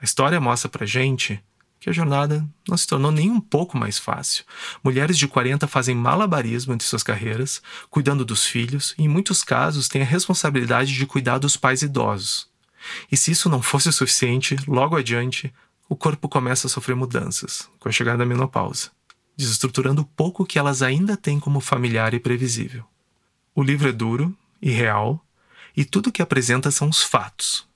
A 0.00 0.04
história 0.04 0.40
mostra 0.40 0.68
para 0.68 0.84
gente 0.84 1.42
que 1.82 1.90
a 1.90 1.92
jornada 1.92 2.48
não 2.68 2.76
se 2.76 2.86
tornou 2.86 3.10
nem 3.10 3.28
um 3.28 3.40
pouco 3.40 3.76
mais 3.76 3.98
fácil. 3.98 4.44
Mulheres 4.84 5.18
de 5.18 5.26
40 5.26 5.66
fazem 5.66 5.96
malabarismo 5.96 6.72
entre 6.72 6.86
suas 6.86 7.02
carreiras, 7.02 7.60
cuidando 7.90 8.24
dos 8.24 8.46
filhos, 8.46 8.94
e 8.96 9.02
em 9.02 9.08
muitos 9.08 9.42
casos 9.42 9.88
têm 9.88 10.00
a 10.00 10.04
responsabilidade 10.04 10.94
de 10.94 11.04
cuidar 11.06 11.38
dos 11.38 11.56
pais 11.56 11.82
idosos. 11.82 12.48
E 13.10 13.16
se 13.16 13.32
isso 13.32 13.48
não 13.48 13.60
fosse 13.60 13.88
o 13.88 13.92
suficiente, 13.92 14.56
logo 14.68 14.94
adiante, 14.94 15.52
o 15.88 15.96
corpo 15.96 16.28
começa 16.28 16.68
a 16.68 16.70
sofrer 16.70 16.94
mudanças, 16.94 17.68
com 17.80 17.88
a 17.88 17.92
chegada 17.92 18.18
da 18.18 18.26
menopausa, 18.26 18.92
desestruturando 19.36 20.02
o 20.02 20.06
pouco 20.06 20.46
que 20.46 20.60
elas 20.60 20.82
ainda 20.82 21.16
têm 21.16 21.40
como 21.40 21.58
familiar 21.58 22.14
e 22.14 22.20
previsível. 22.20 22.84
O 23.56 23.62
livro 23.62 23.88
é 23.88 23.92
duro 23.92 24.32
e 24.62 24.70
real, 24.70 25.20
e 25.76 25.84
tudo 25.84 26.10
o 26.10 26.12
que 26.12 26.22
apresenta 26.22 26.70
são 26.70 26.88
os 26.88 27.02
fatos. 27.02 27.66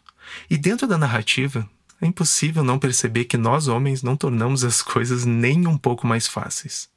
E 0.48 0.56
dentro 0.56 0.86
da 0.86 0.96
narrativa, 0.96 1.68
é 2.00 2.06
impossível 2.06 2.62
não 2.62 2.78
perceber 2.78 3.24
que 3.24 3.36
nós 3.36 3.68
homens 3.68 4.02
não 4.02 4.16
tornamos 4.16 4.64
as 4.64 4.82
coisas 4.82 5.24
nem 5.24 5.66
um 5.66 5.78
pouco 5.78 6.06
mais 6.06 6.26
fáceis. 6.26 6.88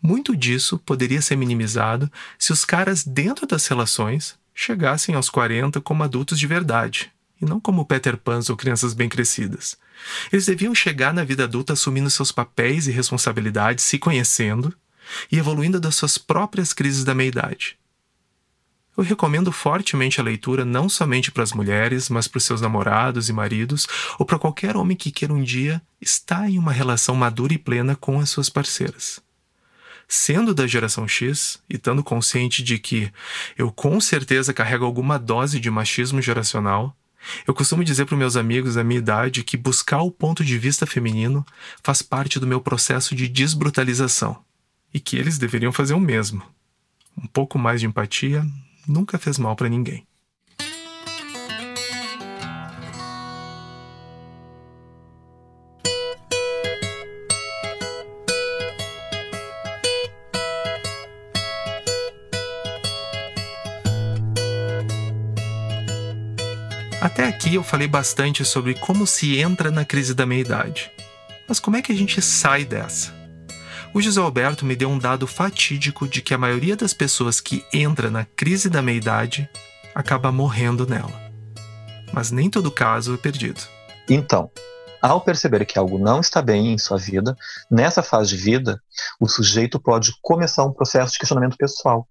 Muito 0.00 0.36
disso 0.36 0.78
poderia 0.78 1.22
ser 1.22 1.36
minimizado 1.36 2.10
se 2.38 2.52
os 2.52 2.64
caras 2.64 3.04
dentro 3.04 3.46
das 3.46 3.66
relações 3.66 4.38
chegassem 4.54 5.14
aos 5.14 5.28
40 5.28 5.80
como 5.80 6.02
adultos 6.02 6.38
de 6.38 6.46
verdade, 6.46 7.10
e 7.40 7.44
não 7.44 7.60
como 7.60 7.84
Peter 7.84 8.16
Pans 8.16 8.48
ou 8.48 8.56
crianças 8.56 8.94
bem 8.94 9.08
crescidas. 9.08 9.76
Eles 10.32 10.46
deviam 10.46 10.74
chegar 10.74 11.12
na 11.12 11.24
vida 11.24 11.44
adulta 11.44 11.72
assumindo 11.72 12.10
seus 12.10 12.32
papéis 12.32 12.86
e 12.86 12.92
responsabilidades, 12.92 13.84
se 13.84 13.98
conhecendo 13.98 14.74
e 15.30 15.38
evoluindo 15.38 15.80
das 15.80 15.94
suas 15.94 16.18
próprias 16.18 16.72
crises 16.72 17.04
da 17.04 17.14
meia-idade. 17.14 17.78
Eu 18.96 19.04
recomendo 19.04 19.52
fortemente 19.52 20.20
a 20.20 20.24
leitura 20.24 20.64
não 20.64 20.88
somente 20.88 21.30
para 21.30 21.42
as 21.42 21.52
mulheres, 21.52 22.08
mas 22.08 22.26
para 22.26 22.38
os 22.38 22.44
seus 22.44 22.62
namorados 22.62 23.28
e 23.28 23.32
maridos, 23.32 23.86
ou 24.18 24.24
para 24.24 24.38
qualquer 24.38 24.74
homem 24.74 24.96
que 24.96 25.10
queira 25.10 25.34
um 25.34 25.42
dia 25.42 25.82
estar 26.00 26.48
em 26.48 26.58
uma 26.58 26.72
relação 26.72 27.14
madura 27.14 27.52
e 27.52 27.58
plena 27.58 27.94
com 27.94 28.18
as 28.18 28.30
suas 28.30 28.48
parceiras. 28.48 29.20
Sendo 30.08 30.54
da 30.54 30.66
geração 30.66 31.06
X 31.06 31.60
e 31.68 31.76
estando 31.76 32.02
consciente 32.02 32.62
de 32.62 32.78
que 32.78 33.12
eu 33.58 33.70
com 33.70 34.00
certeza 34.00 34.54
carrego 34.54 34.84
alguma 34.84 35.18
dose 35.18 35.60
de 35.60 35.70
machismo 35.70 36.22
geracional, 36.22 36.96
eu 37.46 37.52
costumo 37.52 37.84
dizer 37.84 38.06
para 38.06 38.16
meus 38.16 38.36
amigos 38.36 38.76
da 38.76 38.84
minha 38.84 38.98
idade 38.98 39.42
que 39.42 39.56
buscar 39.56 40.00
o 40.00 40.12
ponto 40.12 40.44
de 40.44 40.56
vista 40.56 40.86
feminino 40.86 41.44
faz 41.82 42.00
parte 42.00 42.38
do 42.38 42.46
meu 42.46 42.60
processo 42.60 43.14
de 43.14 43.28
desbrutalização 43.28 44.42
e 44.94 45.00
que 45.00 45.16
eles 45.16 45.36
deveriam 45.36 45.72
fazer 45.72 45.94
o 45.94 46.00
mesmo. 46.00 46.42
Um 47.18 47.26
pouco 47.26 47.58
mais 47.58 47.80
de 47.80 47.86
empatia 47.86 48.46
nunca 48.86 49.18
fez 49.18 49.38
mal 49.38 49.56
para 49.56 49.68
ninguém. 49.68 50.06
Até 67.00 67.28
aqui 67.28 67.54
eu 67.54 67.62
falei 67.62 67.86
bastante 67.86 68.44
sobre 68.44 68.74
como 68.74 69.06
se 69.06 69.38
entra 69.38 69.70
na 69.70 69.84
crise 69.84 70.12
da 70.12 70.26
meia-idade. 70.26 70.90
Mas 71.48 71.60
como 71.60 71.76
é 71.76 71.82
que 71.82 71.92
a 71.92 71.94
gente 71.94 72.20
sai 72.20 72.64
dessa? 72.64 73.25
O 73.96 74.00
José 74.02 74.20
Alberto 74.20 74.66
me 74.66 74.76
deu 74.76 74.90
um 74.90 74.98
dado 74.98 75.26
fatídico 75.26 76.06
de 76.06 76.20
que 76.20 76.34
a 76.34 76.38
maioria 76.38 76.76
das 76.76 76.92
pessoas 76.92 77.40
que 77.40 77.64
entra 77.72 78.10
na 78.10 78.26
crise 78.26 78.68
da 78.68 78.82
meia-idade 78.82 79.48
acaba 79.94 80.30
morrendo 80.30 80.86
nela. 80.86 81.18
Mas 82.12 82.30
nem 82.30 82.50
todo 82.50 82.70
caso 82.70 83.14
é 83.14 83.16
perdido. 83.16 83.62
Então, 84.06 84.50
ao 85.00 85.22
perceber 85.22 85.64
que 85.64 85.78
algo 85.78 85.98
não 85.98 86.20
está 86.20 86.42
bem 86.42 86.74
em 86.74 86.76
sua 86.76 86.98
vida, 86.98 87.34
nessa 87.70 88.02
fase 88.02 88.28
de 88.28 88.36
vida, 88.36 88.78
o 89.18 89.26
sujeito 89.26 89.80
pode 89.80 90.12
começar 90.20 90.66
um 90.66 90.74
processo 90.74 91.12
de 91.12 91.18
questionamento 91.18 91.56
pessoal. 91.56 92.06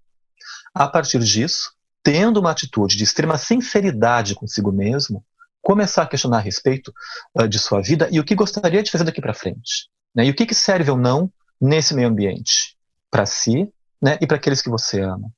A 0.74 0.88
partir 0.88 1.20
disso, 1.20 1.70
tendo 2.02 2.40
uma 2.40 2.50
atitude 2.50 2.96
de 2.96 3.04
extrema 3.04 3.38
sinceridade 3.38 4.34
consigo 4.34 4.72
mesmo, 4.72 5.24
começar 5.62 6.02
a 6.02 6.08
questionar 6.08 6.38
a 6.38 6.40
respeito 6.40 6.92
uh, 7.38 7.46
de 7.46 7.60
sua 7.60 7.80
vida 7.80 8.08
e 8.10 8.18
o 8.18 8.24
que 8.24 8.34
gostaria 8.34 8.82
de 8.82 8.90
fazer 8.90 9.04
daqui 9.04 9.20
para 9.20 9.32
frente. 9.32 9.88
Né? 10.12 10.26
E 10.26 10.30
o 10.30 10.34
que, 10.34 10.46
que 10.46 10.54
serve 10.54 10.90
ou 10.90 10.96
não 10.96 11.30
nesse 11.60 11.94
meio 11.94 12.08
ambiente, 12.08 12.76
para 13.10 13.26
si 13.26 13.70
né? 14.00 14.18
e 14.20 14.26
para 14.26 14.36
aqueles 14.36 14.62
que 14.62 14.70
você 14.70 15.00
ama. 15.00 15.30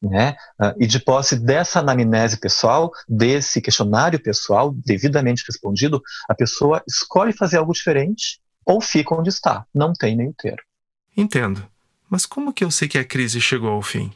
Né? 0.00 0.36
Uh, 0.60 0.74
e 0.80 0.86
de 0.86 0.98
posse 0.98 1.38
dessa 1.38 1.80
anamnese 1.80 2.36
pessoal, 2.36 2.90
desse 3.08 3.60
questionário 3.60 4.20
pessoal, 4.20 4.74
devidamente 4.84 5.44
respondido, 5.46 6.02
a 6.28 6.34
pessoa 6.34 6.82
escolhe 6.88 7.32
fazer 7.32 7.58
algo 7.58 7.72
diferente 7.72 8.40
ou 8.64 8.80
fica 8.80 9.14
onde 9.14 9.28
está. 9.28 9.64
Não 9.74 9.92
tem 9.92 10.16
meio 10.16 10.34
termo. 10.36 10.62
Entendo. 11.16 11.66
Mas 12.08 12.26
como 12.26 12.52
que 12.52 12.64
eu 12.64 12.70
sei 12.70 12.88
que 12.88 12.98
a 12.98 13.04
crise 13.04 13.40
chegou 13.40 13.70
ao 13.70 13.82
fim? 13.82 14.12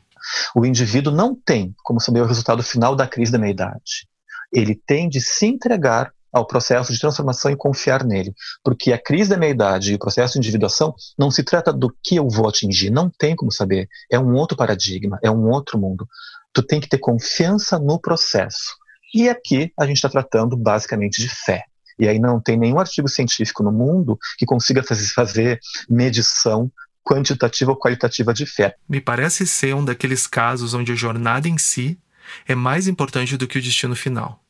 O 0.55 0.67
indivíduo 0.67 1.13
não 1.13 1.35
tem 1.35 1.75
como 1.83 2.01
saber 2.01 2.21
o 2.21 2.27
resultado 2.27 2.63
final 2.63 2.97
da 2.97 3.07
crise 3.07 3.33
da 3.33 3.39
meia-idade. 3.39 4.09
Ele 4.53 4.75
tem 4.75 5.09
de 5.09 5.21
se 5.21 5.47
entregar 5.47 6.13
ao 6.37 6.47
processo 6.47 6.93
de 6.93 7.01
transformação 7.01 7.51
e 7.51 7.57
confiar 7.57 8.05
nele. 8.05 8.35
Porque 8.63 8.93
a 8.93 9.03
crise 9.03 9.31
da 9.31 9.39
meia-idade 9.39 9.93
e 9.93 9.95
o 9.95 9.99
processo 9.99 10.35
de 10.35 10.39
individuação 10.41 10.95
não 11.19 11.31
se 11.31 11.43
trata 11.43 11.73
do 11.73 11.91
que 12.03 12.17
eu 12.17 12.29
vou 12.29 12.47
atingir, 12.47 12.91
não 12.91 13.09
tem 13.09 13.35
como 13.35 13.51
saber. 13.51 13.89
É 14.11 14.19
um 14.19 14.35
outro 14.35 14.55
paradigma, 14.55 15.19
é 15.23 15.31
um 15.31 15.49
outro 15.49 15.79
mundo. 15.79 16.07
Tu 16.53 16.63
tem 16.63 16.79
que 16.79 16.89
ter 16.89 16.99
confiança 16.99 17.79
no 17.79 17.99
processo. 17.99 18.77
E 19.15 19.31
aqui 19.31 19.73
a 19.79 19.87
gente 19.87 19.97
está 19.97 20.11
tratando 20.11 20.59
basicamente 20.59 21.23
de 21.23 21.29
fé. 21.29 21.65
E 21.99 22.07
aí 22.07 22.19
não 22.19 22.39
tem 22.39 22.59
nenhum 22.59 22.79
artigo 22.79 23.09
científico 23.09 23.63
no 23.63 23.73
mundo 23.73 24.19
que 24.39 24.45
consiga 24.45 24.83
fazer 24.83 25.59
medição 25.89 26.71
quantitativa 27.03 27.71
ou 27.71 27.79
qualitativa 27.79 28.35
de 28.35 28.45
fé. 28.45 28.75
Me 28.87 29.01
parece 29.01 29.47
ser 29.47 29.75
um 29.75 29.83
daqueles 29.83 30.27
casos 30.27 30.75
onde 30.75 30.93
a 30.93 30.95
jornada 30.95 31.49
em 31.49 31.57
si 31.57 31.99
é 32.47 32.55
mais 32.55 32.87
importante 32.89 33.39
do 33.39 33.47
que 33.47 33.59
o 33.59 33.63
destino 33.63 33.97
final. 33.97 34.43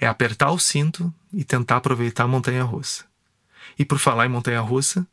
É 0.00 0.06
apertar 0.06 0.50
o 0.50 0.58
cinto 0.58 1.12
e 1.32 1.44
tentar 1.44 1.76
aproveitar 1.76 2.24
a 2.24 2.28
montanha 2.28 2.62
russa. 2.62 3.04
E 3.78 3.84
por 3.84 3.98
falar 3.98 4.26
em 4.26 4.28
montanha 4.28 4.60
russa, 4.60 5.06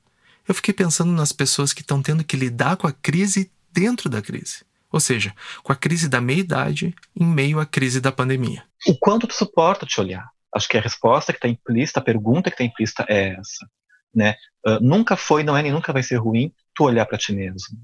eu 0.48 0.54
fiquei 0.54 0.74
pensando 0.74 1.12
nas 1.12 1.32
pessoas 1.32 1.74
que 1.74 1.82
estão 1.82 2.02
tendo 2.02 2.24
que 2.24 2.38
lidar 2.38 2.78
com 2.78 2.88
a 2.88 2.92
crise 2.92 3.52
dentro 3.72 4.10
da 4.10 4.22
crise. 4.22 4.64
Ou 4.92 5.00
seja, 5.00 5.34
com 5.64 5.72
a 5.72 5.76
crise 5.76 6.10
da 6.10 6.20
meia-idade 6.20 6.94
em 7.16 7.26
meio 7.26 7.60
à 7.60 7.66
crise 7.66 8.02
da 8.02 8.12
pandemia. 8.12 8.64
O 8.86 8.98
quanto 8.98 9.28
tu 9.28 9.34
suporta 9.34 9.86
te 9.86 10.02
olhar? 10.02 10.30
Acho 10.54 10.68
que 10.68 10.78
a 10.78 10.82
resposta 10.82 11.32
que 11.32 11.38
está 11.38 11.48
implícita, 11.48 12.02
a 12.02 12.04
pergunta 12.04 12.50
que 12.50 12.56
está 12.56 12.64
implícita 12.64 13.06
é 13.08 13.36
essa. 13.40 13.66
Né? 14.14 14.36
Uh, 14.66 14.80
nunca 14.82 15.16
foi, 15.16 15.44
não 15.44 15.56
é 15.56 15.64
nem 15.64 15.72
nunca 15.72 15.94
vai 15.94 16.04
ser 16.04 16.18
ruim 16.18 16.54
tu 16.76 16.84
olhar 16.84 17.06
para 17.06 17.18
ti 17.18 17.32
mesmo, 17.32 17.78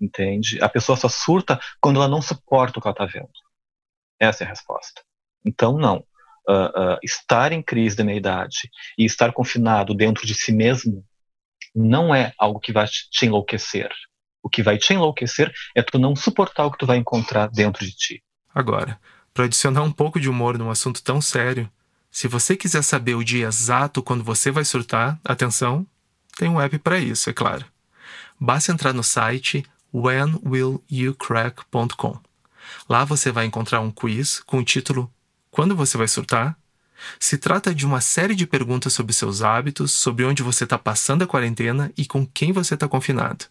entende? 0.00 0.58
A 0.60 0.68
pessoa 0.68 0.96
só 0.96 1.08
surta 1.08 1.60
quando 1.80 1.96
ela 1.96 2.08
não 2.08 2.20
suporta 2.20 2.78
o 2.78 2.82
que 2.82 2.88
ela 2.88 2.94
está 2.94 3.06
vendo. 3.06 3.30
Essa 4.18 4.42
é 4.42 4.46
a 4.46 4.50
resposta. 4.50 5.02
Então, 5.44 5.78
não. 5.78 6.04
Uh, 6.48 6.94
uh, 6.94 6.98
estar 7.02 7.52
em 7.52 7.60
crise 7.60 7.94
da 7.94 8.02
meia-idade 8.02 8.70
e 8.96 9.04
estar 9.04 9.34
confinado 9.34 9.92
dentro 9.92 10.26
de 10.26 10.34
si 10.34 10.50
mesmo 10.50 11.04
não 11.74 12.14
é 12.14 12.32
algo 12.38 12.58
que 12.58 12.72
vai 12.72 12.86
te 12.86 13.26
enlouquecer. 13.26 13.90
O 14.42 14.48
que 14.48 14.62
vai 14.62 14.78
te 14.78 14.94
enlouquecer 14.94 15.52
é 15.74 15.82
tu 15.82 15.98
não 15.98 16.16
suportar 16.16 16.64
o 16.64 16.70
que 16.70 16.78
tu 16.78 16.86
vai 16.86 16.96
encontrar 16.96 17.48
dentro 17.48 17.84
de 17.84 17.92
ti. 17.92 18.22
Agora, 18.54 18.98
para 19.34 19.44
adicionar 19.44 19.82
um 19.82 19.92
pouco 19.92 20.18
de 20.18 20.28
humor 20.28 20.56
num 20.56 20.70
assunto 20.70 21.02
tão 21.02 21.20
sério, 21.20 21.70
se 22.10 22.26
você 22.26 22.56
quiser 22.56 22.82
saber 22.82 23.14
o 23.14 23.22
dia 23.22 23.46
exato 23.46 24.02
quando 24.02 24.24
você 24.24 24.50
vai 24.50 24.64
surtar, 24.64 25.20
atenção, 25.24 25.86
tem 26.36 26.48
um 26.48 26.60
app 26.60 26.76
para 26.78 26.98
isso, 26.98 27.28
é 27.28 27.32
claro. 27.32 27.64
Basta 28.40 28.72
entrar 28.72 28.92
no 28.92 29.04
site 29.04 29.64
whenwillyoucrack.com. 29.92 32.18
Lá 32.88 33.04
você 33.04 33.30
vai 33.30 33.44
encontrar 33.46 33.80
um 33.80 33.90
quiz 33.90 34.40
com 34.40 34.58
o 34.58 34.64
título 34.64 35.10
Quando 35.50 35.74
você 35.74 35.96
vai 35.96 36.08
surtar? 36.08 36.56
Se 37.18 37.38
trata 37.38 37.74
de 37.74 37.86
uma 37.86 38.00
série 38.00 38.34
de 38.34 38.46
perguntas 38.46 38.92
sobre 38.92 39.12
seus 39.12 39.42
hábitos, 39.42 39.92
sobre 39.92 40.24
onde 40.24 40.42
você 40.42 40.64
está 40.64 40.78
passando 40.78 41.22
a 41.22 41.26
quarentena 41.26 41.92
e 41.96 42.04
com 42.04 42.26
quem 42.26 42.52
você 42.52 42.74
está 42.74 42.88
confinado. 42.88 43.46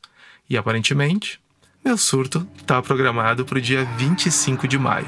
E 0.50 0.58
aparentemente, 0.58 1.40
meu 1.84 1.98
surto 1.98 2.48
está 2.58 2.82
programado 2.82 3.46
para 3.46 3.58
o 3.58 3.62
dia 3.62 3.86
25 3.98 4.68
de 4.68 4.78
maio. 4.78 5.08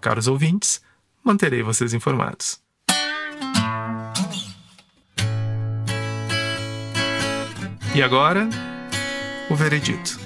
Caros 0.00 0.28
ouvintes, 0.28 0.80
manterei 1.24 1.62
vocês 1.62 1.94
informados. 1.94 2.60
E 7.94 8.02
agora, 8.02 8.48
o 9.50 9.56
veredito. 9.56 10.20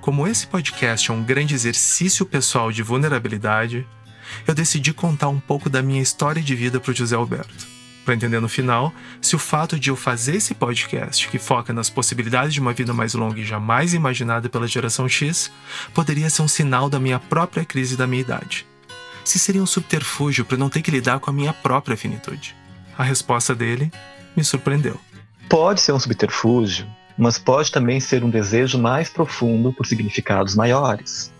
Como 0.00 0.26
esse 0.26 0.46
podcast 0.46 1.10
é 1.10 1.14
um 1.14 1.22
grande 1.22 1.52
exercício 1.52 2.24
pessoal 2.24 2.70
de 2.70 2.82
vulnerabilidade, 2.82 3.86
eu 4.46 4.54
decidi 4.54 4.92
contar 4.92 5.28
um 5.28 5.40
pouco 5.40 5.68
da 5.68 5.82
minha 5.82 6.02
história 6.02 6.42
de 6.42 6.54
vida 6.54 6.80
para 6.80 6.90
o 6.90 6.94
José 6.94 7.16
Alberto, 7.16 7.66
para 8.04 8.14
entender 8.14 8.40
no 8.40 8.48
final 8.48 8.92
se 9.20 9.36
o 9.36 9.38
fato 9.38 9.78
de 9.78 9.90
eu 9.90 9.96
fazer 9.96 10.36
esse 10.36 10.54
podcast, 10.54 11.28
que 11.28 11.38
foca 11.38 11.72
nas 11.72 11.90
possibilidades 11.90 12.54
de 12.54 12.60
uma 12.60 12.72
vida 12.72 12.94
mais 12.94 13.14
longa 13.14 13.40
e 13.40 13.44
jamais 13.44 13.94
imaginada 13.94 14.48
pela 14.48 14.66
geração 14.66 15.08
X, 15.08 15.50
poderia 15.92 16.30
ser 16.30 16.42
um 16.42 16.48
sinal 16.48 16.88
da 16.88 16.98
minha 16.98 17.18
própria 17.18 17.64
crise 17.64 17.96
da 17.96 18.06
minha 18.06 18.22
idade 18.22 18.66
se 19.28 19.38
seria 19.38 19.62
um 19.62 19.66
subterfúgio 19.66 20.44
para 20.44 20.56
não 20.56 20.70
ter 20.70 20.80
que 20.80 20.90
lidar 20.90 21.20
com 21.20 21.30
a 21.30 21.32
minha 21.32 21.52
própria 21.52 21.96
finitude. 21.96 22.56
A 22.96 23.02
resposta 23.02 23.54
dele 23.54 23.92
me 24.34 24.42
surpreendeu. 24.42 24.98
Pode 25.48 25.80
ser 25.80 25.92
um 25.92 26.00
subterfúgio, 26.00 26.86
mas 27.16 27.38
pode 27.38 27.70
também 27.70 28.00
ser 28.00 28.24
um 28.24 28.30
desejo 28.30 28.78
mais 28.78 29.08
profundo 29.08 29.72
por 29.72 29.86
significados 29.86 30.54
maiores. 30.54 31.32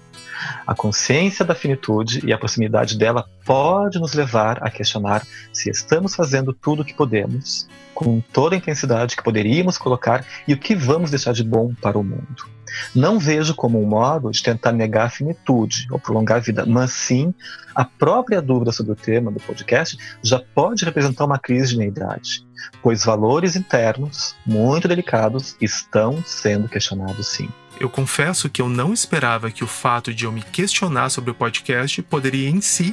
A 0.66 0.74
consciência 0.74 1.44
da 1.44 1.54
finitude 1.54 2.24
e 2.24 2.32
a 2.32 2.38
proximidade 2.38 2.96
dela 2.96 3.24
pode 3.44 3.98
nos 3.98 4.14
levar 4.14 4.58
a 4.62 4.70
questionar 4.70 5.26
se 5.52 5.70
estamos 5.70 6.14
fazendo 6.14 6.52
tudo 6.52 6.82
o 6.82 6.84
que 6.84 6.94
podemos, 6.94 7.68
com 7.94 8.20
toda 8.20 8.54
a 8.54 8.58
intensidade 8.58 9.16
que 9.16 9.22
poderíamos 9.22 9.78
colocar 9.78 10.24
e 10.46 10.54
o 10.54 10.58
que 10.58 10.74
vamos 10.74 11.10
deixar 11.10 11.32
de 11.32 11.42
bom 11.42 11.74
para 11.80 11.98
o 11.98 12.04
mundo. 12.04 12.58
Não 12.94 13.18
vejo 13.18 13.54
como 13.54 13.82
um 13.82 13.86
modo 13.86 14.30
de 14.30 14.42
tentar 14.42 14.72
negar 14.72 15.06
a 15.06 15.10
finitude 15.10 15.86
ou 15.90 15.98
prolongar 15.98 16.36
a 16.36 16.40
vida, 16.40 16.66
mas 16.66 16.92
sim 16.92 17.34
a 17.74 17.84
própria 17.84 18.42
dúvida 18.42 18.72
sobre 18.72 18.92
o 18.92 18.96
tema 18.96 19.30
do 19.30 19.40
podcast 19.40 19.96
já 20.22 20.40
pode 20.54 20.84
representar 20.84 21.24
uma 21.24 21.38
crise 21.38 21.70
de 21.70 21.78
meia-idade, 21.78 22.46
pois 22.82 23.04
valores 23.04 23.56
internos 23.56 24.36
muito 24.44 24.88
delicados 24.88 25.56
estão 25.60 26.22
sendo 26.24 26.68
questionados 26.68 27.26
sim. 27.26 27.48
Eu 27.80 27.88
confesso 27.88 28.50
que 28.50 28.60
eu 28.60 28.68
não 28.68 28.92
esperava 28.92 29.52
que 29.52 29.62
o 29.62 29.66
fato 29.66 30.12
de 30.12 30.24
eu 30.24 30.32
me 30.32 30.42
questionar 30.42 31.10
sobre 31.10 31.30
o 31.30 31.34
podcast 31.34 32.02
poderia 32.02 32.48
em 32.48 32.60
si 32.60 32.92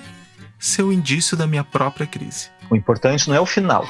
ser 0.60 0.84
o 0.84 0.94
indício 0.94 1.36
da 1.36 1.48
minha 1.48 1.64
própria 1.64 2.06
crise. 2.06 2.50
O 2.70 2.76
importante 2.76 3.28
não 3.28 3.36
é 3.36 3.40
o 3.40 3.46
final, 3.48 3.88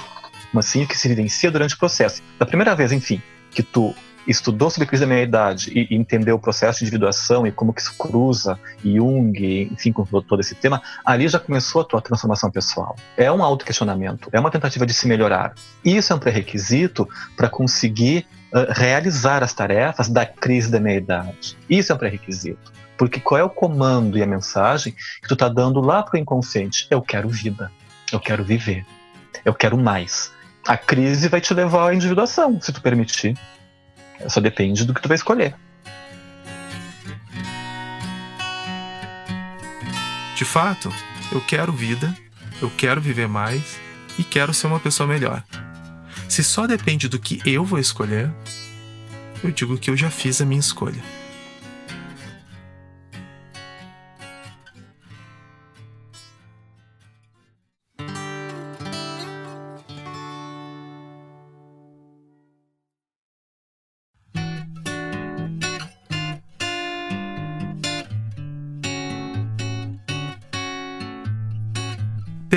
mas 0.54 0.68
sim 0.68 0.84
o 0.84 0.88
que 0.88 0.98
se 0.98 1.08
evidencia 1.08 1.52
durante 1.52 1.76
o 1.76 1.78
processo. 1.78 2.22
Da 2.40 2.46
primeira 2.46 2.74
vez, 2.74 2.94
enfim, 2.94 3.22
que 3.52 3.62
tu 3.62 3.94
estudou 4.28 4.70
sobre 4.70 4.88
crise 4.88 5.02
da 5.02 5.08
meia-idade 5.08 5.72
e, 5.74 5.94
e 5.94 5.96
entendeu 5.96 6.36
o 6.36 6.40
processo 6.40 6.80
de 6.80 6.86
individuação 6.86 7.46
e 7.46 7.52
como 7.52 7.74
que 7.74 7.82
isso 7.82 7.96
cruza, 7.98 8.60
Jung, 8.84 9.70
enfim, 9.72 9.92
com 9.92 10.04
todo 10.22 10.40
esse 10.40 10.56
tema, 10.56 10.82
ali 11.06 11.28
já 11.28 11.40
começou 11.40 11.82
a 11.82 11.86
tua 11.86 12.02
transformação 12.02 12.50
pessoal. 12.50 12.96
É 13.16 13.32
um 13.32 13.44
auto-questionamento, 13.44 14.30
é 14.32 14.40
uma 14.40 14.52
tentativa 14.52 14.86
de 14.86 14.94
se 14.94 15.08
melhorar. 15.08 15.54
Isso 15.84 16.12
é 16.12 16.16
um 16.16 16.20
pré-requisito 16.20 17.08
para 17.36 17.50
conseguir 17.50 18.28
uh, 18.54 18.72
realizar 18.72 19.44
as 19.44 19.54
tarefas 19.54 20.10
da 20.10 20.26
crise 20.26 20.72
da 20.72 20.80
meia-idade. 20.80 21.58
Isso 21.70 21.92
é 21.92 21.96
um 21.96 21.98
pré-requisito. 21.98 22.74
Porque 22.98 23.20
qual 23.20 23.40
é 23.40 23.44
o 23.44 23.50
comando 23.50 24.18
e 24.18 24.24
a 24.24 24.28
mensagem 24.28 24.94
que 25.22 25.28
tu 25.28 25.34
está 25.34 25.50
dando 25.50 25.82
lá 25.82 26.02
para 26.02 26.18
o 26.18 26.22
inconsciente? 26.22 26.88
Eu 26.90 27.02
quero 27.02 27.28
vida, 27.28 27.72
eu 28.12 28.20
quero 28.20 28.44
viver, 28.44 28.86
eu 29.44 29.54
quero 29.54 29.78
mais. 29.78 30.32
A 30.66 30.78
crise 30.78 31.28
vai 31.28 31.42
te 31.42 31.54
levar 31.54 31.90
à 31.90 31.94
individuação, 31.94 32.60
se 32.60 32.72
tu 32.72 32.82
permitir. 32.82 33.38
Só 34.28 34.40
depende 34.40 34.86
do 34.86 34.94
que 34.94 35.02
tu 35.02 35.08
vai 35.08 35.16
escolher. 35.16 35.56
De 40.36 40.44
fato, 40.44 40.94
eu 41.32 41.40
quero 41.42 41.72
vida, 41.72 42.14
eu 42.62 42.70
quero 42.70 43.00
viver 43.00 43.28
mais 43.28 43.80
e 44.18 44.24
quero 44.24 44.54
ser 44.54 44.68
uma 44.68 44.80
pessoa 44.80 45.08
melhor. 45.08 45.44
Se 46.28 46.44
só 46.44 46.68
depende 46.68 47.08
do 47.08 47.20
que 47.20 47.42
eu 47.46 47.64
vou 47.64 47.80
escolher, 47.80 48.30
eu 49.44 49.52
digo 49.52 49.78
que 49.78 49.90
eu 49.90 49.96
já 49.96 50.10
fiz 50.10 50.42
a 50.42 50.46
minha 50.46 50.60
escolha. 50.60 51.02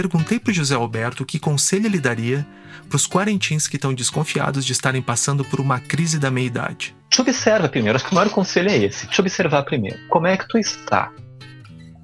Perguntei 0.09 0.40
para 0.40 0.53
José 0.53 0.75
Alberto 0.75 1.25
que 1.25 1.38
conselho 1.38 1.87
ele 1.87 2.01
daria 2.01 2.47
para 2.88 2.97
os 2.97 3.07
quarentins 3.07 3.68
que 3.68 3.77
estão 3.77 3.92
desconfiados 3.92 4.64
de 4.64 4.73
estarem 4.73 5.03
passando 5.03 5.44
por 5.44 5.61
uma 5.61 5.79
crise 5.79 6.18
da 6.18 6.31
meia-idade. 6.31 6.97
Te 7.11 7.21
observa 7.21 7.68
primeiro, 7.68 7.97
acho 7.97 8.07
que 8.07 8.12
o 8.12 8.14
maior 8.14 8.31
conselho 8.31 8.71
é 8.71 8.77
esse, 8.77 9.07
te 9.07 9.21
observar 9.21 9.62
primeiro. 9.64 9.99
Como 10.09 10.27
é 10.27 10.37
que 10.37 10.49
tu 10.49 10.59
está? 10.59 11.12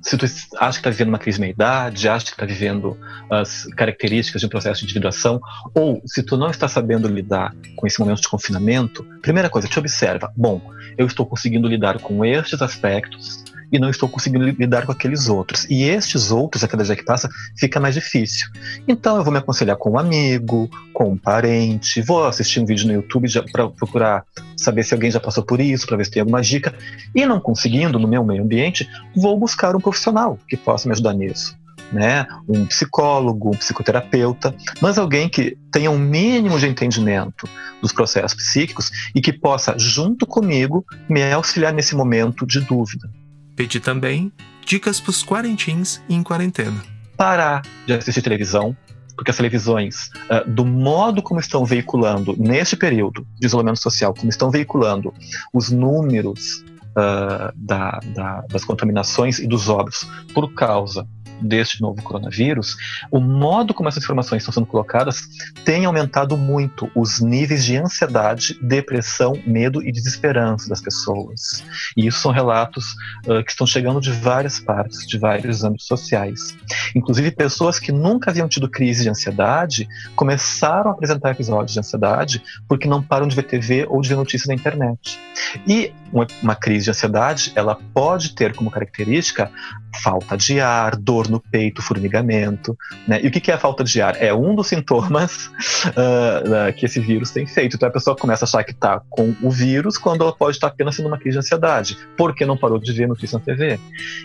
Se 0.03 0.19
tu 0.19 0.27
acha 0.27 0.73
que 0.73 0.81
está 0.81 0.91
vivendo 0.91 1.09
uma 1.09 1.19
crise 1.19 1.37
de 1.37 1.41
meia-idade, 1.41 2.09
acha 2.09 2.27
que 2.27 2.33
está 2.33 2.45
vivendo 2.45 2.99
as 3.31 3.65
características 3.75 4.41
de 4.41 4.47
um 4.47 4.51
processo 4.51 4.81
de 4.81 4.85
individuação, 4.85 5.41
ou 5.75 6.03
se 6.05 6.23
tu 6.23 6.37
não 6.37 6.51
está 6.51 6.69
sabendo 6.69 7.09
lidar 7.09 7.55
com 7.75 7.87
esse 7.87 7.99
momento 7.99 8.21
de 8.21 8.29
confinamento, 8.29 9.03
primeira 9.23 9.49
coisa, 9.49 9.67
te 9.67 9.79
observa. 9.79 10.31
Bom, 10.37 10.61
eu 10.99 11.07
estou 11.07 11.25
conseguindo 11.25 11.67
lidar 11.67 11.99
com 12.01 12.23
estes 12.23 12.61
aspectos, 12.61 13.43
e 13.75 13.79
não 13.81 13.91
estou 13.91 14.09
conseguindo 14.09 14.45
lidar 14.45 14.87
com 14.87 14.93
aqueles 14.93 15.29
outros. 15.29 15.67
E 15.69 15.83
estes 15.83 16.31
outros, 16.31 16.63
a 16.63 16.69
cada 16.69 16.85
dia 16.85 16.95
que 16.95 17.05
passa, 17.05 17.29
fica 17.59 17.81
mais 17.81 17.97
difícil. 17.97 18.49
Então 18.87 19.17
eu 19.17 19.25
vou 19.25 19.33
me 19.33 19.41
aconselhar 19.41 19.77
com 19.77 19.91
um 19.91 19.99
amigo, 19.99 20.71
com 20.93 21.11
um 21.11 21.19
parente, 21.19 22.01
vou 22.01 22.25
assistir 22.25 22.61
um 22.61 22.65
vídeo 22.65 22.87
no 22.87 22.93
YouTube 22.93 23.29
para 23.51 23.69
procurar 23.69 24.25
saber 24.57 24.85
se 24.85 24.95
alguém 24.95 25.11
já 25.11 25.19
passou 25.19 25.45
por 25.45 25.61
isso, 25.61 25.89
para 25.89 25.97
ver 25.97 26.05
se 26.05 26.13
tem 26.13 26.21
alguma 26.21 26.41
dica. 26.41 26.73
E 27.13 27.27
não 27.27 27.41
conseguindo 27.41 27.99
no 27.99 28.07
meu 28.07 28.23
meio 28.23 28.45
ambiente, 28.45 28.89
vou 29.17 29.37
buscar 29.37 29.75
um 29.75 29.81
profissional 29.81 30.39
que 30.49 30.57
possa 30.57 30.89
me 30.89 30.93
ajudar 30.93 31.13
nisso. 31.13 31.57
Né? 31.93 32.27
um 32.49 32.67
psicólogo, 32.67 33.51
um 33.51 33.57
psicoterapeuta, 33.57 34.55
mas 34.81 34.99
alguém 34.99 35.29
que 35.29 35.57
tenha 35.71 35.91
um 35.91 35.99
mínimo 35.99 36.59
de 36.59 36.67
entendimento 36.67 37.49
dos 37.81 37.93
processos 37.93 38.35
psíquicos 38.35 38.91
e 39.15 39.21
que 39.21 39.33
possa, 39.33 39.79
junto 39.79 40.27
comigo, 40.27 40.85
me 41.09 41.23
auxiliar 41.31 41.73
nesse 41.73 41.95
momento 41.95 42.47
de 42.47 42.61
dúvida. 42.61 43.09
Pedi 43.57 43.79
também 43.81 44.33
dicas 44.65 45.01
para 45.01 45.11
os 45.11 45.23
quarentins 45.23 46.01
em 46.09 46.23
quarentena. 46.23 46.83
Parar 47.17 47.63
de 47.87 47.93
assistir 47.93 48.23
televisão, 48.23 48.77
porque 49.15 49.31
as 49.31 49.37
televisões, 49.37 50.11
uh, 50.31 50.49
do 50.51 50.65
modo 50.65 51.23
como 51.23 51.39
estão 51.39 51.65
veiculando, 51.65 52.35
neste 52.37 52.77
período 52.77 53.27
de 53.39 53.47
isolamento 53.47 53.81
social, 53.81 54.13
como 54.13 54.29
estão 54.29 54.51
veiculando 54.51 55.15
os 55.53 55.71
números 55.71 56.65
uh, 56.91 57.53
da, 57.55 58.01
da, 58.15 58.41
das 58.51 58.65
contaminações 58.65 59.39
e 59.39 59.47
dos 59.47 59.69
óbitos 59.69 60.09
por 60.33 60.53
causa 60.55 61.07
deste 61.41 61.81
novo 61.81 62.03
coronavírus, 62.03 62.77
o 63.11 63.21
modo 63.21 63.75
como 63.75 63.89
essas 63.89 64.03
informações 64.03 64.43
estão 64.43 64.53
sendo 64.53 64.67
colocadas 64.67 65.23
tem 65.65 65.85
aumentado 65.85 66.37
muito 66.37 66.91
os 66.95 67.21
níveis 67.21 67.65
de 67.65 67.77
ansiedade, 67.77 68.59
depressão, 68.61 69.39
medo 69.47 69.83
e 69.83 69.93
desesperança 69.93 70.69
das 70.69 70.81
pessoas. 70.81 71.65
E 71.97 72.07
isso 72.07 72.19
são 72.21 72.33
relatos 72.33 72.95
uh, 73.27 73.43
que 73.45 73.51
estão 73.51 73.67
chegando 73.67 74.01
de 74.01 74.11
várias 74.11 74.61
partes, 74.61 75.07
de 75.07 75.19
vários 75.19 75.65
âmbitos 75.65 75.87
sociais. 75.87 76.57
Inclusive, 76.95 77.31
pessoas 77.31 77.79
que 77.79 77.93
nunca 77.93 78.31
haviam 78.31 78.49
tido 78.49 78.69
crise 78.69 79.03
de 79.03 79.09
ansiedade 79.09 79.89
começaram 80.17 80.91
a 80.91 80.95
apresentar 80.95 81.31
episódios 81.31 81.73
de 81.73 81.79
ansiedade 81.79 82.43
porque 82.69 82.89
não 82.89 83.03
param 83.03 83.27
de 83.27 83.37
ver 83.37 83.45
TV 83.45 83.87
ou 83.89 84.01
de 84.01 84.09
ver 84.09 84.17
notícias 84.17 84.49
na 84.49 84.55
internet. 84.55 85.21
E 85.67 85.93
uma, 86.13 86.27
uma 86.43 86.55
crise 86.55 86.85
de 86.85 86.91
ansiedade, 86.91 87.53
ela 87.55 87.77
pode 87.93 88.35
ter 88.35 88.55
como 88.55 88.71
característica 88.71 89.51
falta 89.95 90.37
de 90.37 90.61
ar, 90.61 90.97
dor 90.97 91.29
no 91.29 91.41
peito, 91.41 91.83
formigamento. 91.83 92.77
Né? 93.07 93.21
E 93.23 93.29
o 93.29 93.31
que 93.31 93.51
é 93.51 93.55
a 93.55 93.59
falta 93.59 93.85
de 93.85 94.01
ar? 94.01 94.21
É 94.21 94.33
um 94.33 94.55
dos 94.55 94.69
sintomas 94.69 95.47
uh, 95.47 96.71
uh, 96.71 96.73
que 96.77 96.87
esse 96.87 97.01
vírus 97.01 97.31
tem 97.31 97.47
feito. 97.47 97.77
Então 97.77 97.89
a 97.89 97.93
pessoa 97.93 98.17
começa 98.17 98.45
a 98.45 98.47
achar 98.47 98.65
que 98.65 98.73
está 98.73 99.01
com 99.11 99.35
o 99.43 99.51
vírus 99.51 99.97
quando 99.97 100.23
ela 100.23 100.35
pode 100.35 100.57
estar 100.57 100.69
apenas 100.69 100.97
sendo 100.97 101.09
uma 101.09 101.19
crise 101.19 101.35
de 101.35 101.39
ansiedade, 101.39 101.99
porque 102.17 102.45
não 102.45 102.57
parou 102.57 102.79
de 102.79 102.93
ver 102.93 103.09
notícia 103.09 103.39
na 103.39 103.45
TV. 103.45 103.79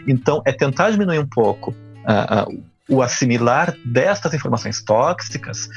Então 0.07 0.41
é 0.45 0.51
tentar 0.51 0.91
diminuir 0.91 1.19
um 1.19 1.27
pouco 1.27 1.71
uh, 1.71 2.63
o 2.89 3.03
assimilar 3.03 3.75
destas 3.85 4.33
informações 4.33 4.81
tóxicas, 4.81 5.69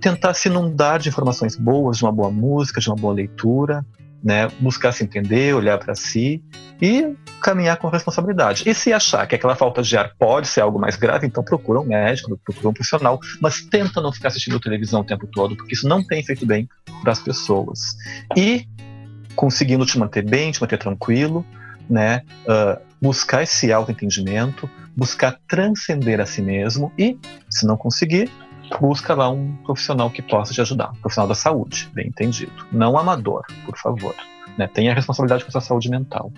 tentar 0.00 0.34
se 0.34 0.48
inundar 0.48 0.98
de 0.98 1.08
informações 1.08 1.54
boas, 1.54 1.98
de 1.98 2.04
uma 2.04 2.12
boa 2.12 2.30
música, 2.30 2.80
de 2.80 2.88
uma 2.90 2.96
boa 2.96 3.14
leitura, 3.14 3.86
né? 4.22 4.48
buscar 4.60 4.92
se 4.92 5.04
entender, 5.04 5.54
olhar 5.54 5.78
para 5.78 5.94
si 5.94 6.42
e 6.80 7.14
caminhar 7.40 7.76
com 7.76 7.88
responsabilidade. 7.88 8.68
E 8.68 8.74
se 8.74 8.92
achar 8.92 9.26
que 9.26 9.34
aquela 9.34 9.54
falta 9.54 9.82
de 9.82 9.96
ar 9.96 10.12
pode 10.18 10.48
ser 10.48 10.60
algo 10.60 10.78
mais 10.78 10.96
grave, 10.96 11.26
então 11.26 11.42
procura 11.42 11.80
um 11.80 11.84
médico, 11.84 12.38
procura 12.44 12.68
um 12.68 12.72
profissional, 12.72 13.18
mas 13.40 13.60
tenta 13.60 14.00
não 14.00 14.12
ficar 14.12 14.28
assistindo 14.28 14.60
televisão 14.60 15.00
o 15.00 15.04
tempo 15.04 15.26
todo, 15.26 15.56
porque 15.56 15.74
isso 15.74 15.88
não 15.88 16.04
tem 16.04 16.22
feito 16.22 16.44
bem 16.44 16.68
para 17.02 17.12
as 17.12 17.20
pessoas. 17.20 17.96
E 18.36 18.66
conseguindo 19.34 19.86
te 19.86 19.98
manter 19.98 20.24
bem, 20.24 20.50
te 20.50 20.60
manter 20.60 20.78
tranquilo, 20.78 21.44
né? 21.88 22.22
Uh, 22.42 22.80
buscar 23.00 23.42
esse 23.44 23.72
autoentendimento, 23.72 24.68
buscar 24.96 25.38
transcender 25.48 26.20
a 26.20 26.26
si 26.26 26.42
mesmo 26.42 26.92
e, 26.98 27.16
se 27.48 27.64
não 27.64 27.76
conseguir, 27.76 28.30
busca 28.80 29.14
lá 29.14 29.28
um 29.30 29.56
profissional 29.64 30.10
que 30.10 30.22
possa 30.22 30.52
te 30.52 30.60
ajudar, 30.60 30.90
um 30.90 31.00
profissional 31.00 31.28
da 31.28 31.34
saúde, 31.34 31.88
bem 31.92 32.08
entendido. 32.08 32.52
Não 32.72 32.98
amador, 32.98 33.44
por 33.64 33.76
favor. 33.76 34.14
Né? 34.56 34.66
Tenha 34.66 34.94
responsabilidade 34.94 35.44
com 35.44 35.48
a 35.48 35.52
sua 35.52 35.60
saúde 35.60 35.90
mental. 35.90 36.32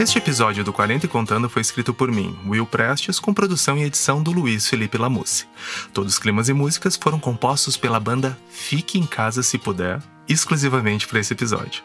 Este 0.00 0.16
episódio 0.16 0.64
do 0.64 0.72
40 0.72 1.04
e 1.04 1.08
Contando 1.10 1.46
foi 1.46 1.60
escrito 1.60 1.92
por 1.92 2.10
mim, 2.10 2.34
Will 2.46 2.64
Prestes, 2.64 3.20
com 3.20 3.34
produção 3.34 3.76
e 3.76 3.82
edição 3.82 4.22
do 4.22 4.32
Luiz 4.32 4.66
Felipe 4.66 4.96
Lamusse. 4.96 5.44
Todos 5.92 6.14
os 6.14 6.18
climas 6.18 6.48
e 6.48 6.54
músicas 6.54 6.96
foram 6.96 7.20
compostos 7.20 7.76
pela 7.76 8.00
banda 8.00 8.34
Fique 8.48 8.98
em 8.98 9.04
Casa 9.04 9.42
Se 9.42 9.58
Puder, 9.58 10.00
exclusivamente 10.26 11.06
para 11.06 11.20
esse 11.20 11.34
episódio. 11.34 11.82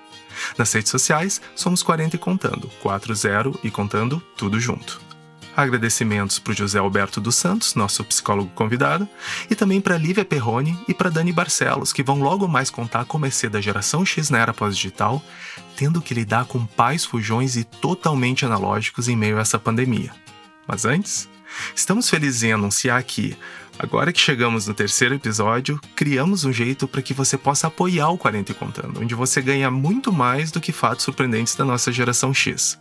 Nas 0.58 0.72
redes 0.72 0.92
sociais, 0.92 1.42
somos 1.58 1.84
40 1.84 2.16
e 2.16 2.20
Contando, 2.20 2.70
40 2.82 3.60
e 3.62 3.70
Contando, 3.70 4.24
tudo 4.38 4.62
junto. 4.62 5.02
Agradecimentos 5.56 6.38
para 6.38 6.52
o 6.52 6.56
José 6.56 6.80
Alberto 6.80 7.22
dos 7.22 7.36
Santos, 7.36 7.76
nosso 7.76 8.04
psicólogo 8.04 8.52
convidado, 8.54 9.08
e 9.50 9.56
também 9.56 9.80
para 9.80 9.98
Lívia 9.98 10.26
Perrone 10.26 10.78
e 10.88 10.94
para 10.94 11.10
Dani 11.10 11.32
Barcelos, 11.32 11.94
que 11.94 12.04
vão 12.04 12.20
logo 12.20 12.48
mais 12.48 12.70
contar 12.70 13.06
como 13.06 13.26
é 13.26 13.30
ser 13.30 13.50
da 13.50 13.62
geração 13.62 14.06
X 14.06 14.30
na 14.30 14.40
era 14.40 14.54
pós-digital, 14.54 15.24
tendo 15.76 16.02
que 16.02 16.14
lidar 16.14 16.46
com 16.46 16.66
pais 16.66 17.06
fujões 17.06 17.56
e 17.56 17.64
totalmente 17.64 18.46
analógicos 18.46 19.08
em 19.08 19.16
meio 19.16 19.38
a 19.38 19.42
essa 19.42 19.58
pandemia. 19.58 20.12
Mas 20.68 20.84
antes, 20.84 21.30
estamos 21.76 22.10
felizes 22.10 22.44
em 22.44 22.52
anunciar 22.52 23.02
que, 23.04 23.38
agora 23.80 24.12
que 24.12 24.20
chegamos 24.20 24.68
no 24.68 24.74
terceiro 24.74 25.16
episódio, 25.16 25.80
criamos 25.96 26.44
um 26.44 26.52
jeito 26.52 26.88
para 26.88 27.02
que 27.02 27.14
você 27.14 27.38
possa 27.38 27.68
apoiar 27.68 28.10
o 28.10 28.18
40 28.18 28.52
e 28.52 28.56
Contando, 28.56 29.00
onde 29.00 29.16
você 29.16 29.42
ganha 29.42 29.72
muito 29.72 30.12
mais 30.12 30.52
do 30.52 30.60
que 30.60 30.72
fatos 30.72 31.06
surpreendentes 31.06 31.56
da 31.56 31.64
nossa 31.64 31.92
geração 31.92 32.34
X. 32.34 32.78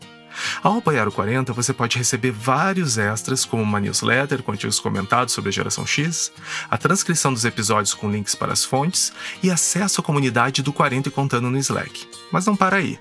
Ao 0.63 0.79
apoiar 0.79 1.07
o 1.09 1.13
40, 1.13 1.53
você 1.53 1.73
pode 1.73 1.99
receber 1.99 2.31
vários 2.31 2.99
extras, 2.99 3.45
como 3.45 3.63
uma 3.63 3.81
newsletter 3.81 4.43
com 4.43 4.53
artigos 4.53 4.81
comentados 4.81 5.33
sobre 5.33 5.51
a 5.51 5.53
geração 5.53 5.87
X, 5.87 6.33
a 6.71 6.77
transcrição 6.77 7.33
dos 7.33 7.45
episódios 7.45 7.95
com 7.95 8.11
links 8.11 8.35
para 8.35 8.53
as 8.53 8.65
fontes 8.65 9.13
e 9.43 9.51
acesso 9.51 10.01
à 10.01 10.05
comunidade 10.05 10.63
do 10.63 10.73
40 10.73 11.09
e 11.09 11.13
Contando 11.13 11.51
no 11.51 11.59
Slack. 11.59 12.09
Mas 12.33 12.47
não 12.47 12.57
para 12.57 12.77
aí. 12.77 12.99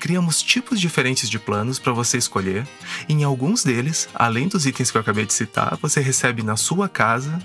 Criamos 0.00 0.42
tipos 0.42 0.80
diferentes 0.80 1.30
de 1.30 1.38
planos 1.38 1.78
para 1.78 1.92
você 1.92 2.18
escolher. 2.18 2.66
E 3.08 3.12
em 3.12 3.24
alguns 3.24 3.62
deles, 3.62 4.08
além 4.14 4.48
dos 4.48 4.66
itens 4.66 4.90
que 4.90 4.96
eu 4.96 5.00
acabei 5.00 5.24
de 5.24 5.32
citar, 5.32 5.78
você 5.80 6.00
recebe 6.00 6.42
na 6.42 6.56
sua 6.56 6.88
casa. 6.88 7.38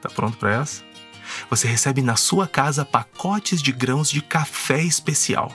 Tá 0.00 0.08
pronto 0.08 0.36
para 0.36 0.54
essa? 0.54 0.82
Você 1.48 1.68
recebe 1.68 2.02
na 2.02 2.16
sua 2.16 2.46
casa 2.46 2.84
pacotes 2.84 3.62
de 3.62 3.72
grãos 3.72 4.10
de 4.10 4.20
café 4.20 4.82
especial, 4.82 5.54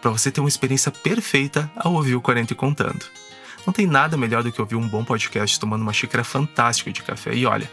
para 0.00 0.10
você 0.10 0.30
ter 0.30 0.40
uma 0.40 0.48
experiência 0.48 0.90
perfeita 0.90 1.70
ao 1.76 1.94
ouvir 1.94 2.14
o 2.14 2.20
40 2.20 2.52
e 2.52 2.56
contando. 2.56 3.04
Não 3.66 3.72
tem 3.72 3.86
nada 3.86 4.16
melhor 4.16 4.42
do 4.42 4.50
que 4.50 4.60
ouvir 4.60 4.76
um 4.76 4.88
bom 4.88 5.04
podcast 5.04 5.60
tomando 5.60 5.82
uma 5.82 5.92
xícara 5.92 6.24
fantástica 6.24 6.90
de 6.90 7.02
café. 7.02 7.34
E 7.34 7.44
olha, 7.44 7.70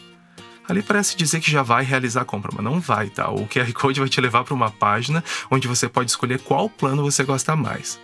Ali 0.67 0.81
parece 0.81 1.17
dizer 1.17 1.39
que 1.39 1.51
já 1.51 1.63
vai 1.63 1.83
realizar 1.83 2.21
a 2.21 2.25
compra, 2.25 2.51
mas 2.53 2.63
não 2.63 2.79
vai, 2.79 3.09
tá? 3.09 3.29
O 3.29 3.47
QR 3.47 3.71
Code 3.73 3.99
vai 3.99 4.09
te 4.09 4.21
levar 4.21 4.43
para 4.43 4.53
uma 4.53 4.69
página 4.69 5.23
onde 5.49 5.67
você 5.67 5.89
pode 5.89 6.11
escolher 6.11 6.39
qual 6.39 6.69
plano 6.69 7.03
você 7.03 7.23
gosta 7.23 7.55
mais. 7.55 7.99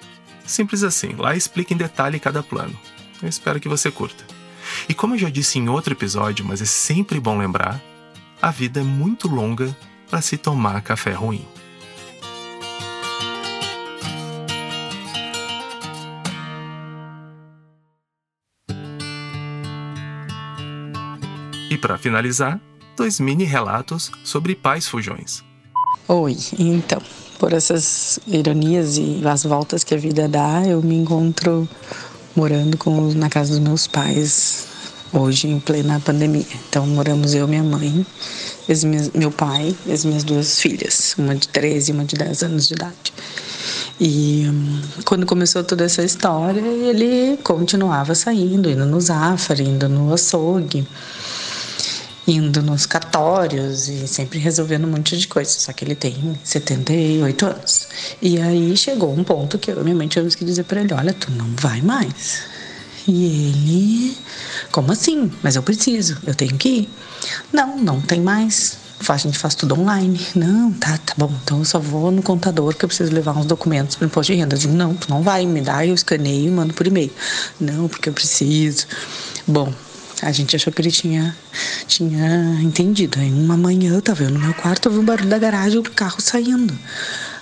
Simples 0.45 0.83
assim, 0.83 1.13
lá 1.17 1.35
explica 1.35 1.73
em 1.73 1.77
detalhe 1.77 2.19
cada 2.19 2.41
plano. 2.41 2.77
Eu 3.21 3.27
espero 3.27 3.59
que 3.59 3.69
você 3.69 3.91
curta. 3.91 4.23
E 4.87 4.93
como 4.93 5.15
eu 5.15 5.19
já 5.19 5.29
disse 5.29 5.59
em 5.59 5.69
outro 5.69 5.93
episódio, 5.93 6.45
mas 6.45 6.61
é 6.61 6.65
sempre 6.65 7.19
bom 7.19 7.37
lembrar, 7.37 7.81
a 8.41 8.51
vida 8.51 8.79
é 8.79 8.83
muito 8.83 9.27
longa 9.27 9.75
para 10.09 10.21
se 10.21 10.37
tomar 10.37 10.81
café 10.81 11.11
ruim. 11.11 11.45
E 21.77 21.79
para 21.79 21.95
finalizar, 21.95 22.59
dois 22.97 23.19
mini 23.19 23.43
relatos 23.43 24.09
sobre 24.23 24.55
pais 24.55 24.87
fujões. 24.87 25.43
Oi, 26.07 26.35
então, 26.57 26.99
por 27.37 27.53
essas 27.53 28.17
ironias 28.25 28.97
e 28.97 29.21
as 29.23 29.43
voltas 29.43 29.83
que 29.83 29.93
a 29.93 29.97
vida 29.97 30.27
dá, 30.27 30.63
eu 30.65 30.81
me 30.81 30.95
encontro 30.95 31.69
morando 32.35 32.75
com, 32.77 33.13
na 33.13 33.29
casa 33.29 33.51
dos 33.51 33.59
meus 33.59 33.85
pais 33.85 34.65
hoje 35.13 35.49
em 35.49 35.59
plena 35.59 35.99
pandemia. 35.99 36.47
Então 36.67 36.87
moramos 36.87 37.35
eu, 37.35 37.47
minha 37.47 37.61
mãe, 37.61 38.03
minhas, 38.83 39.11
meu 39.11 39.29
pai 39.29 39.75
e 39.85 39.91
as 39.91 40.03
minhas 40.03 40.23
duas 40.23 40.59
filhas, 40.59 41.13
uma 41.15 41.35
de 41.35 41.47
13 41.47 41.91
e 41.91 41.93
uma 41.93 42.05
de 42.05 42.15
10 42.15 42.41
anos 42.41 42.67
de 42.67 42.73
idade. 42.73 43.13
E 43.99 44.47
hum, 44.49 44.81
quando 45.05 45.27
começou 45.27 45.63
toda 45.63 45.83
essa 45.83 46.03
história, 46.03 46.59
ele 46.59 47.37
continuava 47.43 48.15
saindo, 48.15 48.67
indo 48.67 48.85
no 48.87 48.99
Zafari, 48.99 49.63
indo 49.63 49.87
no 49.87 50.11
açougue, 50.11 50.87
indo 52.27 52.61
nos 52.61 52.85
cartórios 52.85 53.87
e 53.87 54.05
sempre 54.07 54.37
resolvendo 54.37 54.85
um 54.85 54.91
monte 54.91 55.17
de 55.17 55.27
coisa. 55.27 55.49
Só 55.51 55.71
que 55.71 55.85
ele 55.85 55.95
tem 55.95 56.37
78 56.43 57.45
anos. 57.45 57.87
E 58.21 58.39
aí 58.39 58.75
chegou 58.75 59.13
um 59.13 59.23
ponto 59.23 59.57
que 59.57 59.71
eu 59.71 59.83
minha 59.83 59.95
mãe 59.95 60.07
tivemos 60.07 60.35
que 60.35 60.43
dizer 60.43 60.63
para 60.63 60.81
ele: 60.81 60.93
olha, 60.93 61.13
tu 61.13 61.31
não 61.31 61.47
vai 61.55 61.81
mais. 61.81 62.41
E 63.07 63.23
ele, 63.23 64.17
como 64.69 64.91
assim? 64.91 65.31
Mas 65.41 65.55
eu 65.55 65.63
preciso, 65.63 66.17
eu 66.27 66.35
tenho 66.35 66.57
que 66.57 66.69
ir. 66.69 66.89
Não, 67.53 67.77
não 67.77 68.01
tem 68.01 68.19
mais. 68.19 68.77
A 69.07 69.15
gente 69.15 69.37
faz 69.37 69.55
tudo 69.55 69.79
online. 69.79 70.19
Não, 70.35 70.73
tá, 70.73 70.97
tá 70.97 71.13
bom. 71.15 71.31
Então 71.43 71.59
eu 71.59 71.65
só 71.65 71.79
vou 71.79 72.11
no 72.11 72.21
contador 72.21 72.75
que 72.75 72.83
eu 72.83 72.89
preciso 72.89 73.13
levar 73.13 73.37
uns 73.37 73.45
documentos 73.45 73.95
para 73.95 74.03
o 74.03 74.07
imposto 74.07 74.33
de 74.33 74.39
renda. 74.39 74.55
Eu 74.55 74.59
digo, 74.59 74.73
não, 74.73 74.93
tu 74.93 75.09
não 75.09 75.21
vai, 75.21 75.45
me 75.45 75.61
dá, 75.61 75.85
eu 75.85 75.93
escaneio 75.93 76.47
e 76.47 76.51
mando 76.51 76.73
por 76.73 76.85
e-mail. 76.85 77.11
Não, 77.61 77.87
porque 77.87 78.09
eu 78.09 78.13
preciso. 78.13 78.87
Bom, 79.47 79.71
a 80.21 80.31
gente 80.31 80.55
achou 80.55 80.73
que 80.73 80.81
ele 80.81 80.91
tinha, 80.91 81.35
tinha 81.87 82.59
entendido. 82.61 83.19
Aí 83.19 83.31
uma 83.31 83.55
manhã 83.55 83.93
eu 83.93 84.01
tava 84.01 84.23
no 84.23 84.39
meu 84.39 84.53
quarto, 84.53 84.87
eu 84.87 84.93
vi 84.93 84.99
um 84.99 85.05
barulho 85.05 85.29
da 85.29 85.37
garagem, 85.37 85.77
o 85.77 85.83
carro 85.83 86.19
saindo. 86.19 86.77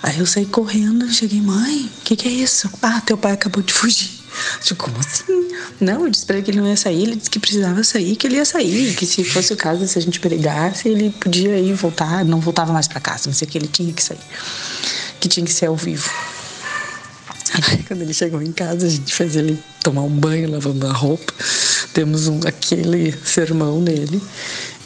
Aí 0.02 0.18
eu 0.18 0.26
saí 0.26 0.44
correndo, 0.44 1.10
cheguei, 1.12 1.40
mãe, 1.40 1.90
o 2.00 2.02
que, 2.04 2.16
que 2.16 2.28
é 2.28 2.30
isso? 2.30 2.70
Ah, 2.82 3.00
teu 3.00 3.16
pai 3.16 3.32
acabou 3.32 3.62
de 3.62 3.72
fugir. 3.72 4.10
Eu 4.56 4.62
digo, 4.62 4.76
como 4.76 4.98
assim? 4.98 5.48
Não, 5.80 6.04
eu 6.04 6.10
disse 6.10 6.26
pra 6.26 6.36
ele 6.36 6.44
que 6.44 6.50
ele 6.50 6.60
não 6.60 6.68
ia 6.68 6.76
sair, 6.76 7.02
ele 7.02 7.16
disse 7.16 7.30
que 7.30 7.38
precisava 7.38 7.82
sair, 7.82 8.14
que 8.16 8.26
ele 8.26 8.36
ia 8.36 8.44
sair, 8.44 8.94
que 8.94 9.06
se 9.06 9.24
fosse 9.24 9.52
o 9.52 9.56
caso, 9.56 9.86
se 9.88 9.98
a 9.98 10.02
gente 10.02 10.20
brigasse, 10.20 10.88
ele 10.88 11.10
podia 11.10 11.58
ir 11.58 11.72
voltar, 11.72 12.24
não 12.24 12.40
voltava 12.40 12.72
mais 12.72 12.86
para 12.86 13.00
casa, 13.00 13.24
mas 13.26 13.40
é 13.40 13.46
que 13.46 13.56
ele 13.56 13.68
tinha 13.68 13.92
que 13.92 14.02
sair, 14.02 14.20
que 15.18 15.28
tinha 15.28 15.44
que 15.44 15.52
ser 15.52 15.66
ao 15.66 15.76
vivo. 15.76 16.10
Aí, 17.70 17.82
quando 17.84 18.02
ele 18.02 18.12
chegou 18.12 18.42
em 18.42 18.52
casa, 18.52 18.86
a 18.86 18.90
gente 18.90 19.14
fez 19.14 19.34
ele 19.34 19.58
tomar 19.82 20.02
um 20.02 20.10
banho, 20.10 20.50
lavando 20.50 20.86
a 20.86 20.92
roupa 20.92 21.32
temos 21.96 22.28
um, 22.28 22.40
aquele 22.46 23.10
sermão 23.24 23.80
nele. 23.80 24.20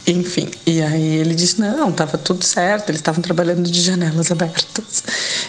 Enfim, 0.07 0.49
e 0.64 0.81
aí 0.81 1.16
ele 1.16 1.35
disse: 1.35 1.61
não, 1.61 1.90
estava 1.90 2.16
tudo 2.16 2.44
certo, 2.44 2.88
eles 2.88 3.01
estavam 3.01 3.20
trabalhando 3.20 3.68
de 3.68 3.81
janelas 3.81 4.31
abertas. 4.31 5.03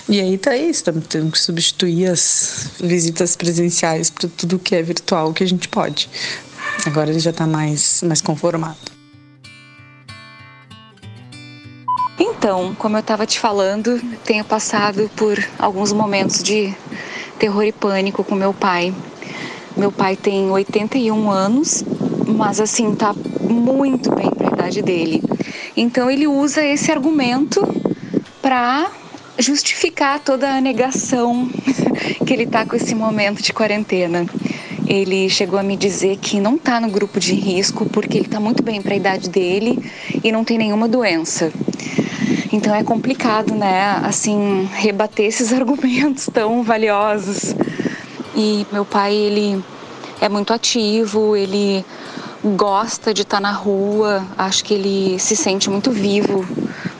E 0.09 0.19
aí 0.19 0.39
tá 0.39 0.57
isso, 0.57 0.71
estamos 0.71 1.05
tendo 1.07 1.31
que 1.31 1.39
substituir 1.39 2.07
as 2.07 2.71
visitas 2.79 3.35
presenciais 3.35 4.09
para 4.09 4.27
tudo 4.29 4.57
que 4.57 4.75
é 4.75 4.81
virtual 4.81 5.31
que 5.33 5.43
a 5.43 5.47
gente 5.47 5.67
pode. 5.67 6.09
Agora 6.83 7.11
ele 7.11 7.19
já 7.19 7.29
está 7.29 7.45
mais, 7.45 8.01
mais 8.01 8.21
conformado. 8.21 8.79
Então, 12.19 12.73
como 12.73 12.97
eu 12.97 13.01
estava 13.01 13.27
te 13.27 13.39
falando, 13.39 14.01
tenho 14.25 14.43
passado 14.43 15.11
por 15.15 15.37
alguns 15.59 15.93
momentos 15.93 16.41
de 16.41 16.75
terror 17.37 17.63
e 17.63 17.71
pânico 17.71 18.23
com 18.23 18.33
meu 18.33 18.51
pai. 18.51 18.91
Meu 19.75 19.91
pai 19.91 20.15
tem 20.15 20.49
81 20.51 21.29
anos, 21.29 21.83
mas 22.27 22.59
assim, 22.59 22.93
tá 22.93 23.15
muito 23.41 24.13
bem 24.13 24.29
para 24.29 24.49
a 24.49 24.53
idade 24.53 24.81
dele. 24.81 25.23
Então 25.75 26.09
ele 26.09 26.27
usa 26.27 26.63
esse 26.63 26.91
argumento 26.91 27.61
para 28.41 28.91
justificar 29.39 30.19
toda 30.19 30.49
a 30.49 30.61
negação 30.61 31.49
que 32.25 32.33
ele 32.33 32.45
tá 32.45 32.65
com 32.65 32.75
esse 32.75 32.93
momento 32.93 33.41
de 33.41 33.53
quarentena. 33.53 34.25
Ele 34.87 35.29
chegou 35.29 35.57
a 35.57 35.63
me 35.63 35.77
dizer 35.77 36.17
que 36.17 36.39
não 36.39 36.57
tá 36.57 36.79
no 36.79 36.89
grupo 36.89 37.19
de 37.19 37.33
risco 37.33 37.85
porque 37.85 38.17
ele 38.17 38.27
tá 38.27 38.39
muito 38.39 38.61
bem 38.61 38.81
para 38.81 38.93
a 38.93 38.97
idade 38.97 39.29
dele 39.29 39.79
e 40.23 40.31
não 40.31 40.43
tem 40.43 40.57
nenhuma 40.57 40.87
doença. 40.87 41.51
Então 42.51 42.75
é 42.75 42.83
complicado, 42.83 43.55
né, 43.55 44.01
assim, 44.03 44.67
rebater 44.73 45.27
esses 45.27 45.53
argumentos 45.53 46.27
tão 46.31 46.61
valiosos. 46.61 47.55
E 48.35 48.65
meu 48.71 48.85
pai, 48.85 49.13
ele 49.13 49.63
é 50.19 50.29
muito 50.29 50.53
ativo, 50.53 51.35
ele 51.35 51.85
gosta 52.43 53.13
de 53.13 53.21
estar 53.21 53.39
na 53.39 53.51
rua, 53.51 54.25
acho 54.37 54.63
que 54.63 54.73
ele 54.73 55.19
se 55.19 55.35
sente 55.35 55.69
muito 55.69 55.91
vivo 55.91 56.45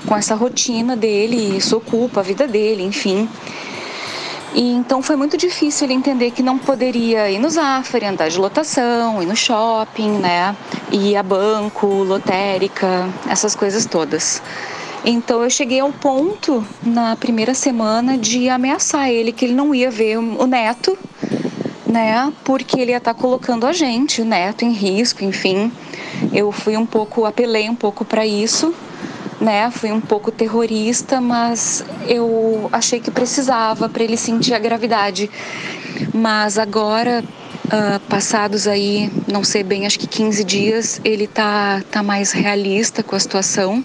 com 0.05 0.15
essa 0.15 0.35
rotina 0.35 0.95
dele, 0.95 1.57
isso 1.57 1.77
ocupa 1.77 2.19
a 2.19 2.23
vida 2.23 2.47
dele, 2.47 2.83
enfim. 2.83 3.27
E 4.53 4.73
então 4.73 5.01
foi 5.01 5.15
muito 5.15 5.37
difícil 5.37 5.87
ele 5.87 5.93
entender 5.93 6.31
que 6.31 6.43
não 6.43 6.57
poderia 6.57 7.31
ir 7.31 7.39
no 7.39 7.49
Zafari, 7.49 8.05
andar 8.05 8.29
de 8.29 8.37
lotação, 8.37 9.23
ir 9.23 9.25
no 9.25 9.35
shopping, 9.35 10.11
né? 10.19 10.55
Ir 10.91 11.15
a 11.15 11.23
banco, 11.23 11.87
lotérica, 11.87 13.09
essas 13.29 13.55
coisas 13.55 13.85
todas. 13.85 14.41
Então 15.03 15.43
eu 15.43 15.49
cheguei 15.49 15.79
ao 15.79 15.91
ponto 15.91 16.65
na 16.83 17.15
primeira 17.15 17.53
semana 17.53 18.17
de 18.17 18.49
ameaçar 18.49 19.09
ele 19.09 19.31
que 19.31 19.45
ele 19.45 19.53
não 19.53 19.73
ia 19.73 19.89
ver 19.89 20.17
o 20.17 20.45
neto 20.45 20.97
né? 21.91 22.31
Porque 22.43 22.79
ele 22.79 22.91
ia 22.91 22.97
estar 22.97 23.13
tá 23.13 23.19
colocando 23.19 23.67
a 23.67 23.73
gente, 23.73 24.21
o 24.21 24.25
neto, 24.25 24.63
em 24.63 24.71
risco, 24.71 25.23
enfim. 25.23 25.71
Eu 26.31 26.51
fui 26.51 26.77
um 26.77 26.85
pouco, 26.85 27.25
apelei 27.25 27.69
um 27.69 27.75
pouco 27.75 28.05
para 28.05 28.25
isso, 28.25 28.73
né? 29.39 29.69
Fui 29.69 29.91
um 29.91 29.99
pouco 29.99 30.31
terrorista, 30.31 31.19
mas 31.19 31.83
eu 32.07 32.69
achei 32.71 32.99
que 32.99 33.11
precisava 33.11 33.89
para 33.89 34.03
ele 34.03 34.17
sentir 34.17 34.53
a 34.53 34.59
gravidade. 34.59 35.29
Mas 36.13 36.57
agora, 36.57 37.23
uh, 37.65 37.99
passados 38.07 38.67
aí, 38.67 39.11
não 39.27 39.43
sei 39.43 39.61
bem, 39.61 39.85
acho 39.85 39.99
que 39.99 40.07
15 40.07 40.43
dias, 40.43 41.01
ele 41.03 41.27
tá, 41.27 41.81
tá 41.91 42.01
mais 42.01 42.31
realista 42.31 43.03
com 43.03 43.15
a 43.15 43.19
situação. 43.19 43.83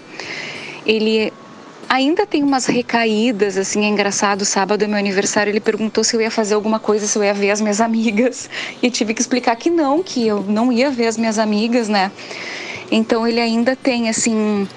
Ele 0.86 1.32
Ainda 1.88 2.26
tem 2.26 2.42
umas 2.42 2.66
recaídas, 2.66 3.56
assim, 3.56 3.84
é 3.84 3.88
engraçado. 3.88 4.44
Sábado 4.44 4.82
é 4.82 4.88
meu 4.88 4.98
aniversário, 4.98 5.52
ele 5.52 5.60
perguntou 5.60 6.02
se 6.02 6.16
eu 6.16 6.20
ia 6.20 6.30
fazer 6.32 6.54
alguma 6.54 6.80
coisa, 6.80 7.06
se 7.06 7.16
eu 7.16 7.22
ia 7.22 7.32
ver 7.32 7.52
as 7.52 7.60
minhas 7.60 7.80
amigas. 7.80 8.50
E 8.82 8.90
tive 8.90 9.14
que 9.14 9.20
explicar 9.20 9.54
que 9.56 9.70
não, 9.70 10.02
que 10.02 10.26
eu 10.26 10.42
não 10.42 10.72
ia 10.72 10.90
ver 10.90 11.06
as 11.06 11.16
minhas 11.16 11.38
amigas, 11.38 11.88
né? 11.88 12.10
Então 12.90 13.26
ele 13.26 13.40
ainda 13.40 13.76
tem, 13.76 14.08
assim, 14.08 14.68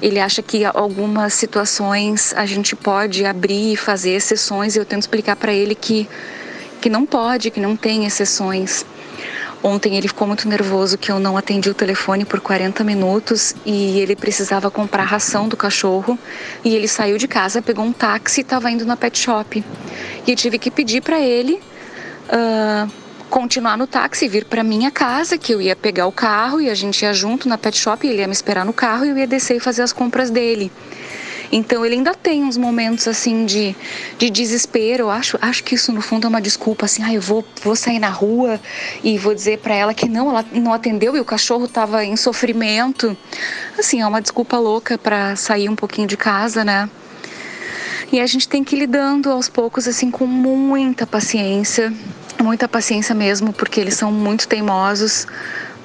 Ele 0.00 0.18
acha 0.18 0.42
que 0.42 0.64
algumas 0.64 1.34
situações 1.34 2.32
a 2.34 2.46
gente 2.46 2.74
pode 2.74 3.24
abrir 3.24 3.72
e 3.74 3.76
fazer 3.76 4.12
exceções 4.12 4.74
e 4.74 4.78
eu 4.78 4.84
tento 4.84 5.02
explicar 5.02 5.36
para 5.36 5.52
ele 5.52 5.74
que 5.74 6.08
que 6.80 6.90
não 6.90 7.06
pode, 7.06 7.50
que 7.50 7.60
não 7.60 7.76
tem 7.76 8.04
exceções. 8.04 8.84
Ontem 9.66 9.96
ele 9.96 10.08
ficou 10.08 10.28
muito 10.28 10.46
nervoso 10.46 10.98
que 10.98 11.10
eu 11.10 11.18
não 11.18 11.38
atendi 11.38 11.70
o 11.70 11.74
telefone 11.74 12.26
por 12.26 12.38
40 12.38 12.84
minutos 12.84 13.54
e 13.64 13.98
ele 13.98 14.14
precisava 14.14 14.70
comprar 14.70 15.04
ração 15.04 15.48
do 15.48 15.56
cachorro 15.56 16.18
e 16.62 16.74
ele 16.76 16.86
saiu 16.86 17.16
de 17.16 17.26
casa, 17.26 17.62
pegou 17.62 17.82
um 17.82 17.90
táxi 17.90 18.40
e 18.40 18.42
estava 18.42 18.70
indo 18.70 18.84
na 18.84 18.94
pet 18.94 19.18
shop. 19.18 19.64
E 20.26 20.30
eu 20.30 20.36
tive 20.36 20.58
que 20.58 20.70
pedir 20.70 21.00
para 21.00 21.18
ele 21.18 21.54
uh, 22.28 22.92
continuar 23.30 23.78
no 23.78 23.86
táxi, 23.86 24.28
vir 24.28 24.44
para 24.44 24.62
minha 24.62 24.90
casa, 24.90 25.38
que 25.38 25.54
eu 25.54 25.62
ia 25.62 25.74
pegar 25.74 26.06
o 26.08 26.12
carro 26.12 26.60
e 26.60 26.68
a 26.68 26.74
gente 26.74 27.00
ia 27.00 27.14
junto 27.14 27.48
na 27.48 27.56
pet 27.56 27.78
shop, 27.78 28.06
ele 28.06 28.18
ia 28.18 28.26
me 28.26 28.34
esperar 28.34 28.66
no 28.66 28.72
carro 28.74 29.06
e 29.06 29.08
eu 29.08 29.16
ia 29.16 29.26
descer 29.26 29.56
e 29.56 29.60
fazer 29.60 29.80
as 29.80 29.94
compras 29.94 30.28
dele. 30.28 30.70
Então 31.52 31.84
ele 31.84 31.96
ainda 31.96 32.14
tem 32.14 32.44
uns 32.44 32.56
momentos 32.56 33.06
assim 33.06 33.44
de, 33.46 33.74
de 34.18 34.30
desespero. 34.30 35.10
Acho, 35.10 35.38
acho 35.40 35.62
que 35.64 35.74
isso 35.74 35.92
no 35.92 36.00
fundo 36.00 36.26
é 36.26 36.28
uma 36.28 36.40
desculpa 36.40 36.86
assim, 36.86 37.02
ah, 37.02 37.12
eu 37.12 37.20
vou, 37.20 37.44
vou 37.62 37.76
sair 37.76 37.98
na 37.98 38.08
rua 38.08 38.60
e 39.02 39.18
vou 39.18 39.34
dizer 39.34 39.58
para 39.58 39.74
ela 39.74 39.94
que 39.94 40.08
não, 40.08 40.30
ela 40.30 40.44
não 40.52 40.72
atendeu 40.72 41.16
e 41.16 41.20
o 41.20 41.24
cachorro 41.24 41.64
estava 41.64 42.04
em 42.04 42.16
sofrimento. 42.16 43.16
Assim, 43.78 44.00
é 44.00 44.06
uma 44.06 44.20
desculpa 44.20 44.58
louca 44.58 44.98
para 44.98 45.36
sair 45.36 45.68
um 45.68 45.76
pouquinho 45.76 46.06
de 46.06 46.16
casa, 46.16 46.64
né? 46.64 46.88
E 48.12 48.20
a 48.20 48.26
gente 48.26 48.48
tem 48.48 48.62
que 48.62 48.76
ir 48.76 48.80
lidando 48.80 49.30
aos 49.30 49.48
poucos 49.48 49.88
assim 49.88 50.10
com 50.10 50.26
muita 50.26 51.06
paciência 51.06 51.92
muita 52.42 52.68
paciência 52.68 53.14
mesmo, 53.14 53.52
porque 53.52 53.80
eles 53.80 53.94
são 53.94 54.12
muito 54.12 54.46
teimosos, 54.46 55.26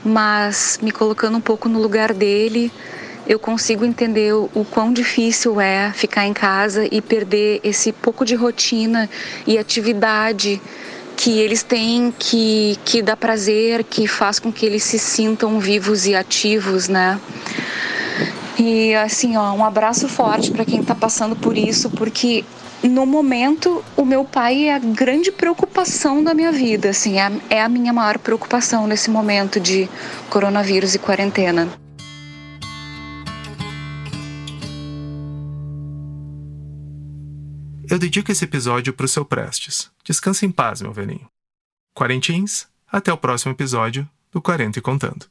mas 0.03 0.80
me 0.82 0.91
colocando 0.91 1.38
um 1.38 1.41
pouco 1.41 1.70
no 1.70 1.80
lugar 1.80 2.14
dele, 2.14 2.72
eu 3.30 3.38
consigo 3.38 3.86
entender 3.86 4.34
o, 4.34 4.65
quão 4.71 4.91
difícil 4.91 5.61
é 5.61 5.93
ficar 5.93 6.25
em 6.25 6.34
casa 6.34 6.88
e 6.91 6.99
perder 6.99 7.61
esse 7.63 7.93
pouco 7.93 8.25
de 8.25 8.34
rotina 8.34 9.07
e 9.45 9.55
atividade 9.55 10.59
que 11.15 11.38
eles 11.38 11.61
têm 11.61 12.11
que, 12.17 12.75
que 12.84 13.03
dá 13.03 13.15
prazer, 13.15 13.84
que 13.84 14.07
faz 14.07 14.39
com 14.39 14.51
que 14.51 14.65
eles 14.65 14.84
se 14.84 14.97
sintam 14.97 15.59
vivos 15.59 16.07
e 16.07 16.15
ativos, 16.15 16.88
né? 16.88 17.19
E 18.57 18.95
assim, 18.95 19.38
ó, 19.38 19.53
um 19.53 19.63
abraço 19.63 20.09
forte 20.09 20.49
para 20.49 20.65
quem 20.65 20.82
está 20.82 20.95
passando 20.95 21.36
por 21.36 21.55
isso, 21.55 21.88
porque 21.91 22.43
no 22.82 23.05
momento, 23.05 23.84
o 23.95 24.05
meu 24.05 24.25
pai 24.25 24.69
é 24.69 24.73
a 24.73 24.80
grande 24.80 25.32
preocupação 25.32 26.23
da 26.23 26.34
minha 26.34 26.51
vida, 26.51 26.89
assim, 26.89 27.19
é, 27.19 27.32
é 27.51 27.61
a 27.61 27.69
minha 27.69 27.93
maior 27.93 28.17
preocupação 28.17 28.88
nesse 28.88 29.11
momento 29.11 29.59
de 29.59 29.88
coronavírus 30.32 30.95
e 30.95 30.99
quarentena. 30.99 31.67
Eu 37.89 37.97
dedico 37.97 38.31
esse 38.31 38.45
episódio 38.45 38.93
para 38.93 39.07
o 39.07 39.09
seu 39.09 39.25
Prestes. 39.25 39.89
Descanse 40.03 40.45
em 40.45 40.51
paz, 40.51 40.79
meu 40.79 40.93
velhinho. 40.93 41.27
Quarentins, 41.95 42.67
até 42.87 43.11
o 43.11 43.17
próximo 43.17 43.51
episódio 43.51 44.07
do 44.31 44.39
Quarenta 44.39 44.77
e 44.77 44.81
Contando. 44.81 45.25